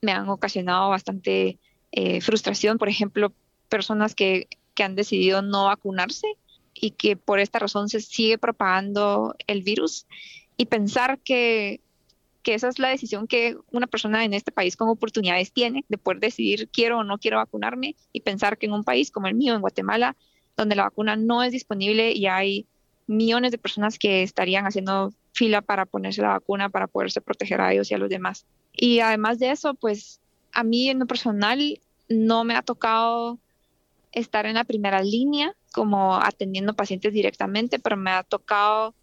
me 0.00 0.12
han 0.12 0.28
ocasionado 0.28 0.90
bastante 0.90 1.58
eh, 1.92 2.20
frustración, 2.20 2.78
por 2.78 2.88
ejemplo, 2.88 3.32
personas 3.68 4.14
que, 4.14 4.48
que 4.74 4.82
han 4.82 4.94
decidido 4.94 5.42
no 5.42 5.66
vacunarse 5.66 6.26
y 6.72 6.92
que 6.92 7.16
por 7.16 7.40
esta 7.40 7.58
razón 7.58 7.88
se 7.88 8.00
sigue 8.00 8.38
propagando 8.38 9.34
el 9.46 9.62
virus 9.62 10.06
y 10.56 10.66
pensar 10.66 11.18
que 11.18 11.80
que 12.42 12.54
esa 12.54 12.68
es 12.68 12.78
la 12.78 12.88
decisión 12.88 13.26
que 13.26 13.56
una 13.72 13.86
persona 13.86 14.24
en 14.24 14.34
este 14.34 14.52
país 14.52 14.76
con 14.76 14.88
oportunidades 14.88 15.52
tiene 15.52 15.84
de 15.88 15.98
poder 15.98 16.20
decidir 16.20 16.68
quiero 16.68 16.98
o 16.98 17.04
no 17.04 17.18
quiero 17.18 17.38
vacunarme 17.38 17.96
y 18.12 18.20
pensar 18.20 18.58
que 18.58 18.66
en 18.66 18.72
un 18.72 18.84
país 18.84 19.10
como 19.10 19.26
el 19.26 19.34
mío, 19.34 19.54
en 19.54 19.60
Guatemala, 19.60 20.16
donde 20.56 20.76
la 20.76 20.84
vacuna 20.84 21.16
no 21.16 21.42
es 21.42 21.52
disponible 21.52 22.12
y 22.12 22.26
hay 22.26 22.66
millones 23.06 23.52
de 23.52 23.58
personas 23.58 23.98
que 23.98 24.22
estarían 24.22 24.66
haciendo 24.66 25.12
fila 25.32 25.62
para 25.62 25.86
ponerse 25.86 26.22
la 26.22 26.30
vacuna 26.30 26.68
para 26.68 26.86
poderse 26.86 27.20
proteger 27.20 27.60
a 27.60 27.72
ellos 27.72 27.90
y 27.90 27.94
a 27.94 27.98
los 27.98 28.10
demás. 28.10 28.46
Y 28.72 29.00
además 29.00 29.38
de 29.38 29.50
eso, 29.50 29.74
pues 29.74 30.20
a 30.52 30.62
mí 30.64 30.88
en 30.88 30.98
lo 31.00 31.06
personal 31.06 31.80
no 32.08 32.44
me 32.44 32.54
ha 32.54 32.62
tocado 32.62 33.38
estar 34.12 34.46
en 34.46 34.54
la 34.54 34.64
primera 34.64 35.02
línea 35.02 35.54
como 35.72 36.16
atendiendo 36.16 36.74
pacientes 36.74 37.12
directamente, 37.12 37.78
pero 37.78 37.96
me 37.96 38.10
ha 38.10 38.22
tocado 38.22 38.94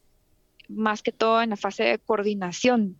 más 0.68 1.02
que 1.02 1.12
todo 1.12 1.42
en 1.42 1.52
la 1.52 1.58
fase 1.58 1.84
de 1.84 2.00
coordinación 2.00 2.98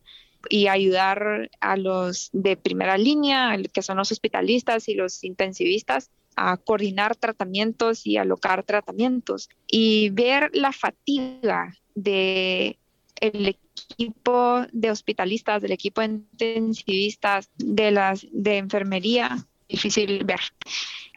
y 0.50 0.68
ayudar 0.68 1.50
a 1.60 1.78
los 1.78 2.30
de 2.34 2.58
primera 2.58 2.98
línea, 2.98 3.58
que 3.74 3.82
son 3.82 3.98
los 3.98 4.12
hospitalistas 4.12 4.88
y 4.90 4.94
los 4.94 5.24
intensivistas, 5.24 6.10
a 6.36 6.58
coordinar 6.58 7.16
tratamientos 7.16 8.06
y 8.06 8.18
alocar 8.18 8.64
tratamientos 8.64 9.50
y 9.68 10.10
ver 10.10 10.52
la 10.54 10.74
fatiga 10.74 11.74
de 11.96 12.78
equipo 13.22 14.66
de 14.72 14.92
hospitalistas, 14.92 15.62
del 15.62 15.72
equipo 15.72 16.02
de 16.02 16.08
intensivistas, 16.08 17.50
de 17.58 17.92
las 17.92 18.28
de 18.32 18.58
enfermería, 18.58 19.46
difícil 19.70 20.24
ver 20.26 20.42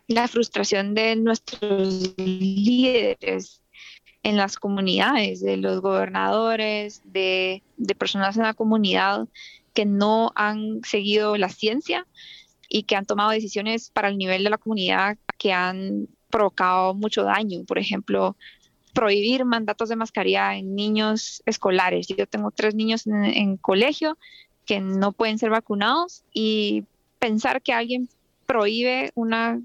la 0.06 0.26
frustración 0.26 0.94
de 0.94 1.16
nuestros 1.16 2.14
líderes 2.16 3.62
en 4.22 4.36
las 4.36 4.56
comunidades, 4.56 5.40
de 5.40 5.56
los 5.56 5.80
gobernadores, 5.80 7.02
de, 7.04 7.62
personas 7.98 8.36
en 8.36 8.42
la 8.42 8.54
comunidad 8.54 9.28
que 9.74 9.86
no 9.86 10.32
han 10.34 10.80
seguido 10.84 11.36
la 11.36 11.48
ciencia 11.48 12.06
y 12.68 12.82
que 12.82 12.96
han 12.96 13.06
tomado 13.06 13.30
decisiones 13.30 13.90
para 13.90 14.08
el 14.08 14.18
nivel 14.18 14.44
de 14.44 14.50
la 14.50 14.58
comunidad 14.58 15.16
que 15.38 15.52
han 15.52 16.08
provocado 16.30 16.94
mucho 16.94 17.22
daño. 17.22 17.64
Por 17.64 17.78
ejemplo, 17.78 18.36
prohibir 18.92 19.44
mandatos 19.44 19.88
de 19.88 19.96
mascarilla 19.96 20.56
en 20.56 20.74
niños 20.74 21.42
escolares. 21.46 22.08
Yo 22.08 22.26
tengo 22.26 22.50
tres 22.50 22.74
niños 22.74 23.06
en, 23.06 23.56
colegio 23.56 24.18
que 24.66 24.80
no 24.80 25.12
pueden 25.12 25.38
ser 25.38 25.50
vacunados 25.50 26.24
y 26.32 26.84
pensar 27.18 27.62
que 27.62 27.72
alguien 27.72 28.08
prohíbe 28.46 29.12
una 29.14 29.60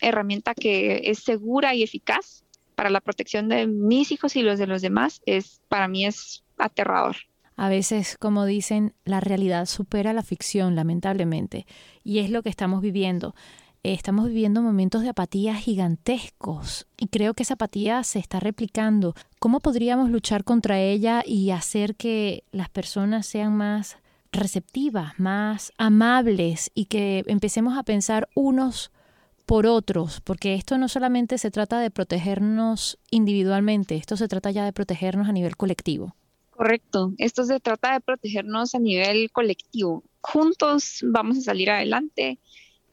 herramienta 0.00 0.54
que 0.54 1.02
es 1.04 1.20
segura 1.20 1.74
y 1.74 1.82
eficaz 1.82 2.44
para 2.78 2.90
la 2.90 3.00
protección 3.00 3.48
de 3.48 3.66
mis 3.66 4.12
hijos 4.12 4.36
y 4.36 4.42
los 4.42 4.56
de 4.60 4.68
los 4.68 4.82
demás 4.82 5.20
es 5.26 5.60
para 5.66 5.88
mí 5.88 6.06
es 6.06 6.44
aterrador. 6.58 7.16
A 7.56 7.68
veces, 7.68 8.16
como 8.16 8.44
dicen, 8.44 8.94
la 9.04 9.18
realidad 9.18 9.66
supera 9.66 10.12
la 10.12 10.22
ficción, 10.22 10.76
lamentablemente, 10.76 11.66
y 12.04 12.20
es 12.20 12.30
lo 12.30 12.44
que 12.44 12.50
estamos 12.50 12.80
viviendo. 12.80 13.34
Estamos 13.82 14.28
viviendo 14.28 14.62
momentos 14.62 15.02
de 15.02 15.08
apatía 15.08 15.56
gigantescos 15.56 16.86
y 16.96 17.08
creo 17.08 17.34
que 17.34 17.42
esa 17.42 17.54
apatía 17.54 18.04
se 18.04 18.20
está 18.20 18.38
replicando. 18.38 19.16
¿Cómo 19.40 19.58
podríamos 19.58 20.08
luchar 20.08 20.44
contra 20.44 20.78
ella 20.78 21.24
y 21.26 21.50
hacer 21.50 21.96
que 21.96 22.44
las 22.52 22.68
personas 22.68 23.26
sean 23.26 23.56
más 23.56 23.96
receptivas, 24.30 25.18
más 25.18 25.72
amables 25.78 26.70
y 26.76 26.84
que 26.84 27.24
empecemos 27.26 27.76
a 27.76 27.82
pensar 27.82 28.28
unos 28.36 28.92
por 29.48 29.66
otros, 29.66 30.20
porque 30.20 30.52
esto 30.52 30.76
no 30.76 30.88
solamente 30.88 31.38
se 31.38 31.50
trata 31.50 31.80
de 31.80 31.90
protegernos 31.90 32.98
individualmente, 33.10 33.96
esto 33.96 34.14
se 34.14 34.28
trata 34.28 34.50
ya 34.50 34.62
de 34.66 34.74
protegernos 34.74 35.26
a 35.26 35.32
nivel 35.32 35.56
colectivo. 35.56 36.14
Correcto, 36.50 37.14
esto 37.16 37.44
se 37.44 37.58
trata 37.58 37.94
de 37.94 38.00
protegernos 38.00 38.74
a 38.74 38.78
nivel 38.78 39.30
colectivo. 39.32 40.04
Juntos 40.20 40.98
vamos 41.02 41.38
a 41.38 41.40
salir 41.40 41.70
adelante 41.70 42.38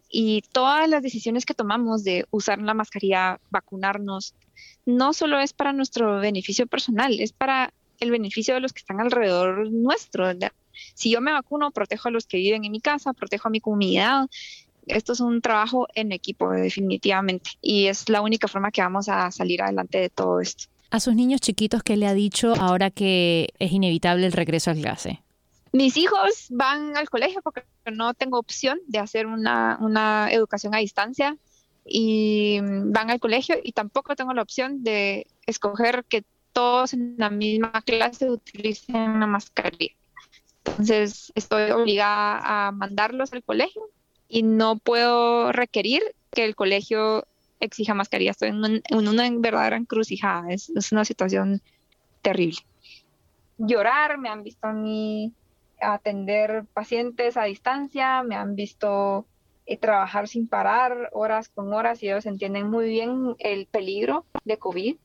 y 0.10 0.44
todas 0.54 0.88
las 0.88 1.04
decisiones 1.04 1.46
que 1.46 1.54
tomamos 1.54 2.06
de 2.06 2.26
usar 2.32 2.60
la 2.60 2.74
mascarilla, 2.74 3.42
vacunarnos, 3.50 4.34
no 4.86 5.12
solo 5.12 5.42
es 5.42 5.52
para 5.52 5.74
nuestro 5.74 6.22
beneficio 6.22 6.68
personal, 6.68 7.20
es 7.20 7.34
para 7.34 7.74
el 8.00 8.12
beneficio 8.12 8.54
de 8.54 8.62
los 8.62 8.72
que 8.72 8.80
están 8.80 9.02
alrededor 9.02 9.70
nuestro. 9.72 10.26
Si 10.94 11.12
yo 11.12 11.20
me 11.20 11.34
vacuno, 11.34 11.72
protejo 11.72 12.08
a 12.08 12.12
los 12.12 12.28
que 12.28 12.38
viven 12.38 12.64
en 12.64 12.72
mi 12.72 12.80
casa, 12.80 13.12
protejo 13.12 13.50
a 13.50 13.52
mi 13.52 13.60
comunidad. 13.60 14.30
Esto 14.88 15.14
es 15.14 15.20
un 15.20 15.42
trabajo 15.42 15.88
en 15.96 16.12
equipo, 16.12 16.50
definitivamente, 16.52 17.52
y 17.62 17.88
es 17.88 18.10
la 18.10 18.22
única 18.22 18.48
forma 18.48 18.72
que 18.72 18.82
vamos 18.82 19.10
a 19.10 19.32
salir 19.32 19.62
adelante 19.62 20.00
de 20.00 20.10
todo 20.10 20.40
esto 20.42 20.66
a 20.96 21.00
sus 21.00 21.16
niños 21.16 21.42
chiquitos 21.42 21.84
qué 21.84 21.98
le 21.98 22.08
ha 22.08 22.14
dicho 22.14 22.54
ahora 22.56 22.90
que 22.90 23.54
es 23.60 23.72
inevitable 23.72 24.26
el 24.26 24.32
regreso 24.32 24.72
a 24.72 24.76
clase? 24.76 25.22
Mis 25.72 25.98
hijos 25.98 26.48
van 26.52 26.96
al 26.96 27.10
colegio 27.10 27.42
porque 27.42 27.64
no 27.92 28.14
tengo 28.14 28.40
opción 28.40 28.80
de 28.88 29.00
hacer 29.00 29.28
una, 29.28 29.78
una 29.82 30.32
educación 30.32 30.74
a 30.74 30.78
distancia 30.78 31.38
y 31.86 32.60
van 32.62 33.12
al 33.12 33.20
colegio 33.20 33.58
y 33.62 33.74
tampoco 33.74 34.16
tengo 34.16 34.34
la 34.34 34.42
opción 34.42 34.84
de 34.84 35.28
escoger 35.46 36.06
que 36.06 36.24
todos 36.54 36.94
en 36.94 37.16
la 37.18 37.30
misma 37.30 37.74
clase 37.82 38.30
utilicen 38.30 38.96
una 38.96 39.28
mascarilla. 39.28 39.94
Entonces 40.66 41.34
estoy 41.36 41.72
obligada 41.72 42.68
a 42.68 42.72
mandarlos 42.72 43.34
al 43.34 43.44
colegio 43.44 43.84
y 44.28 44.44
no 44.44 44.78
puedo 44.78 45.52
requerir 45.52 46.02
que 46.32 46.46
el 46.46 46.56
colegio 46.56 47.26
exija 47.60 47.94
mascarilla. 47.94 48.32
Estoy 48.32 48.50
en, 48.50 48.82
una 48.90 49.30
verdadera 49.38 49.78
encrucijada. 49.78 50.52
Es, 50.52 50.70
es, 50.70 50.92
una 50.92 51.06
situación 51.06 51.62
terrible. 52.22 52.60
Llorar, 53.58 54.18
me 54.18 54.30
han 54.30 54.44
visto 54.44 54.68
a 54.68 54.74
mí 54.74 55.34
atender 55.80 56.66
pacientes 56.74 57.38
a 57.38 57.44
distancia, 57.44 58.24
me 58.24 58.36
han 58.36 58.56
visto 58.56 59.26
eh, 59.66 59.78
trabajar 59.78 60.28
sin 60.28 60.48
parar 60.48 61.10
horas 61.12 61.50
con 61.50 61.74
horas 61.74 62.02
y 62.04 62.08
ellos 62.08 62.26
entienden 62.26 62.70
muy 62.70 62.88
bien 62.90 63.36
el 63.40 63.66
peligro 63.66 64.26
de 64.44 64.58
COVID. 64.58 64.98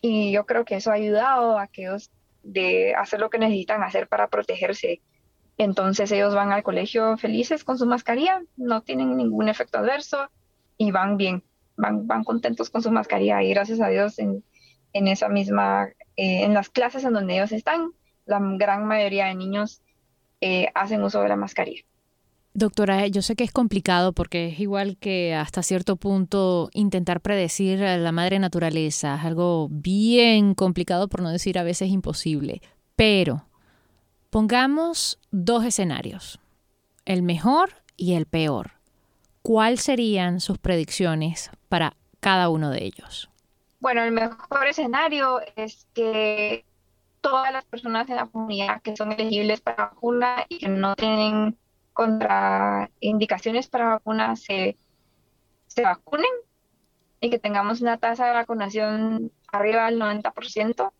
Y 0.00 0.32
yo 0.32 0.46
creo 0.46 0.64
que 0.64 0.76
eso 0.76 0.90
ha 0.90 0.94
ayudado 0.94 1.58
a 1.58 1.66
que 1.66 1.82
ellos 1.82 2.10
de 2.42 2.94
hacer 2.94 3.18
lo 3.18 3.30
que 3.30 3.38
necesitan 3.38 3.82
hacer 3.82 4.06
para 4.06 4.28
protegerse. 4.28 5.00
Entonces 5.58 6.12
ellos 6.12 6.34
van 6.34 6.52
al 6.52 6.62
colegio 6.62 7.16
felices 7.16 7.64
con 7.64 7.78
su 7.78 7.86
mascarilla, 7.86 8.42
no 8.56 8.82
tienen 8.82 9.16
ningún 9.16 9.48
efecto 9.48 9.78
adverso 9.78 10.30
y 10.76 10.90
van 10.90 11.16
bien 11.16 11.42
van, 11.76 12.06
van 12.06 12.24
contentos 12.24 12.70
con 12.70 12.82
su 12.82 12.90
mascarilla 12.90 13.42
y 13.42 13.50
gracias 13.50 13.80
a 13.80 13.88
Dios 13.88 14.18
en, 14.18 14.42
en 14.92 15.08
esa 15.08 15.28
misma, 15.28 15.88
eh, 16.16 16.44
en 16.44 16.54
las 16.54 16.68
clases 16.68 17.04
en 17.04 17.12
donde 17.12 17.34
ellos 17.34 17.52
están, 17.52 17.92
la 18.24 18.40
gran 18.40 18.86
mayoría 18.86 19.26
de 19.26 19.34
niños 19.34 19.82
eh, 20.40 20.68
hacen 20.74 21.02
uso 21.02 21.20
de 21.22 21.28
la 21.28 21.36
mascarilla. 21.36 21.82
Doctora, 22.54 23.06
yo 23.06 23.20
sé 23.20 23.36
que 23.36 23.44
es 23.44 23.52
complicado 23.52 24.14
porque 24.14 24.48
es 24.48 24.60
igual 24.60 24.96
que 24.96 25.34
hasta 25.34 25.62
cierto 25.62 25.96
punto 25.96 26.70
intentar 26.72 27.20
predecir 27.20 27.84
a 27.84 27.98
la 27.98 28.12
madre 28.12 28.38
naturaleza, 28.38 29.16
es 29.16 29.24
algo 29.24 29.68
bien 29.70 30.54
complicado 30.54 31.08
por 31.08 31.20
no 31.20 31.30
decir 31.30 31.58
a 31.58 31.64
veces 31.64 31.90
imposible, 31.90 32.62
pero 32.96 33.44
pongamos 34.36 35.18
dos 35.30 35.64
escenarios, 35.64 36.38
el 37.06 37.22
mejor 37.22 37.70
y 37.96 38.16
el 38.16 38.26
peor. 38.26 38.72
¿cuáles 39.40 39.80
serían 39.80 40.40
sus 40.40 40.58
predicciones 40.58 41.50
para 41.70 41.96
cada 42.20 42.50
uno 42.50 42.68
de 42.68 42.84
ellos? 42.84 43.30
Bueno, 43.80 44.02
el 44.02 44.12
mejor 44.12 44.66
escenario 44.66 45.40
es 45.56 45.88
que 45.94 46.66
todas 47.22 47.50
las 47.50 47.64
personas 47.64 48.10
en 48.10 48.16
la 48.16 48.26
comunidad 48.26 48.82
que 48.82 48.94
son 48.94 49.10
elegibles 49.12 49.62
para 49.62 49.86
vacuna 49.86 50.44
y 50.50 50.58
que 50.58 50.68
no 50.68 50.94
tienen 50.96 51.56
contraindicaciones 51.94 53.68
para 53.68 53.88
vacuna 53.88 54.36
se, 54.36 54.76
se 55.66 55.80
vacunen 55.80 56.26
y 57.22 57.30
que 57.30 57.38
tengamos 57.38 57.80
una 57.80 57.96
tasa 57.96 58.26
de 58.26 58.34
vacunación 58.34 59.32
arriba 59.50 59.86
del 59.86 59.98
90%, 59.98 60.92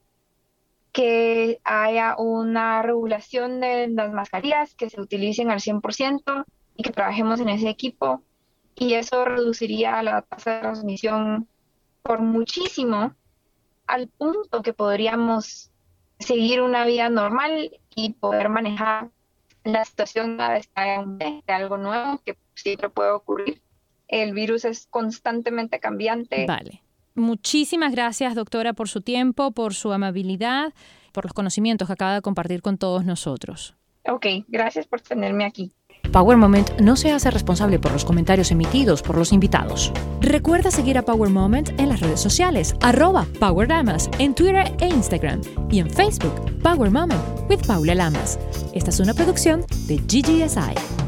que 0.96 1.60
haya 1.62 2.16
una 2.16 2.80
regulación 2.80 3.60
de 3.60 3.86
las 3.88 4.10
mascarillas 4.14 4.74
que 4.74 4.88
se 4.88 4.98
utilicen 4.98 5.50
al 5.50 5.60
100% 5.60 6.46
y 6.74 6.82
que 6.82 6.90
trabajemos 6.90 7.38
en 7.40 7.50
ese 7.50 7.68
equipo 7.68 8.22
y 8.74 8.94
eso 8.94 9.26
reduciría 9.26 10.02
la 10.02 10.22
tasa 10.22 10.54
de 10.54 10.60
transmisión 10.60 11.48
por 12.02 12.22
muchísimo 12.22 13.14
al 13.86 14.08
punto 14.08 14.62
que 14.62 14.72
podríamos 14.72 15.70
seguir 16.18 16.62
una 16.62 16.86
vida 16.86 17.10
normal 17.10 17.78
y 17.94 18.14
poder 18.14 18.48
manejar 18.48 19.10
la 19.64 19.84
situación 19.84 20.38
cada 20.38 20.54
vez 21.04 21.44
de 21.46 21.52
algo 21.52 21.76
nuevo 21.76 22.22
que 22.24 22.38
siempre 22.54 22.88
puede 22.88 23.10
ocurrir. 23.10 23.60
El 24.08 24.32
virus 24.32 24.64
es 24.64 24.86
constantemente 24.86 25.78
cambiante. 25.78 26.46
Vale. 26.46 26.85
Muchísimas 27.16 27.92
gracias, 27.92 28.34
doctora, 28.34 28.74
por 28.74 28.88
su 28.88 29.00
tiempo, 29.00 29.50
por 29.50 29.74
su 29.74 29.92
amabilidad, 29.92 30.72
por 31.12 31.24
los 31.24 31.32
conocimientos 31.32 31.88
que 31.88 31.94
acaba 31.94 32.14
de 32.14 32.22
compartir 32.22 32.62
con 32.62 32.76
todos 32.76 33.04
nosotros. 33.04 33.74
Ok, 34.08 34.26
gracias 34.48 34.86
por 34.86 35.00
tenerme 35.00 35.44
aquí. 35.44 35.72
Power 36.12 36.36
Moment 36.36 36.70
no 36.80 36.94
se 36.94 37.10
hace 37.10 37.30
responsable 37.30 37.78
por 37.78 37.92
los 37.92 38.04
comentarios 38.04 38.50
emitidos 38.50 39.02
por 39.02 39.16
los 39.16 39.32
invitados. 39.32 39.92
Recuerda 40.20 40.70
seguir 40.70 40.98
a 40.98 41.02
Power 41.02 41.30
Moment 41.30 41.70
en 41.80 41.88
las 41.88 42.00
redes 42.00 42.20
sociales, 42.20 42.74
arroba 42.80 43.26
Power 43.40 43.68
Lamas, 43.68 44.08
en 44.18 44.34
Twitter 44.34 44.72
e 44.78 44.88
Instagram 44.88 45.40
y 45.70 45.80
en 45.80 45.90
Facebook, 45.90 46.60
Power 46.62 46.90
Moment 46.90 47.22
with 47.48 47.66
Paula 47.66 47.94
Lamas. 47.94 48.38
Esta 48.74 48.90
es 48.90 49.00
una 49.00 49.14
producción 49.14 49.64
de 49.88 49.96
GGSI. 49.96 51.05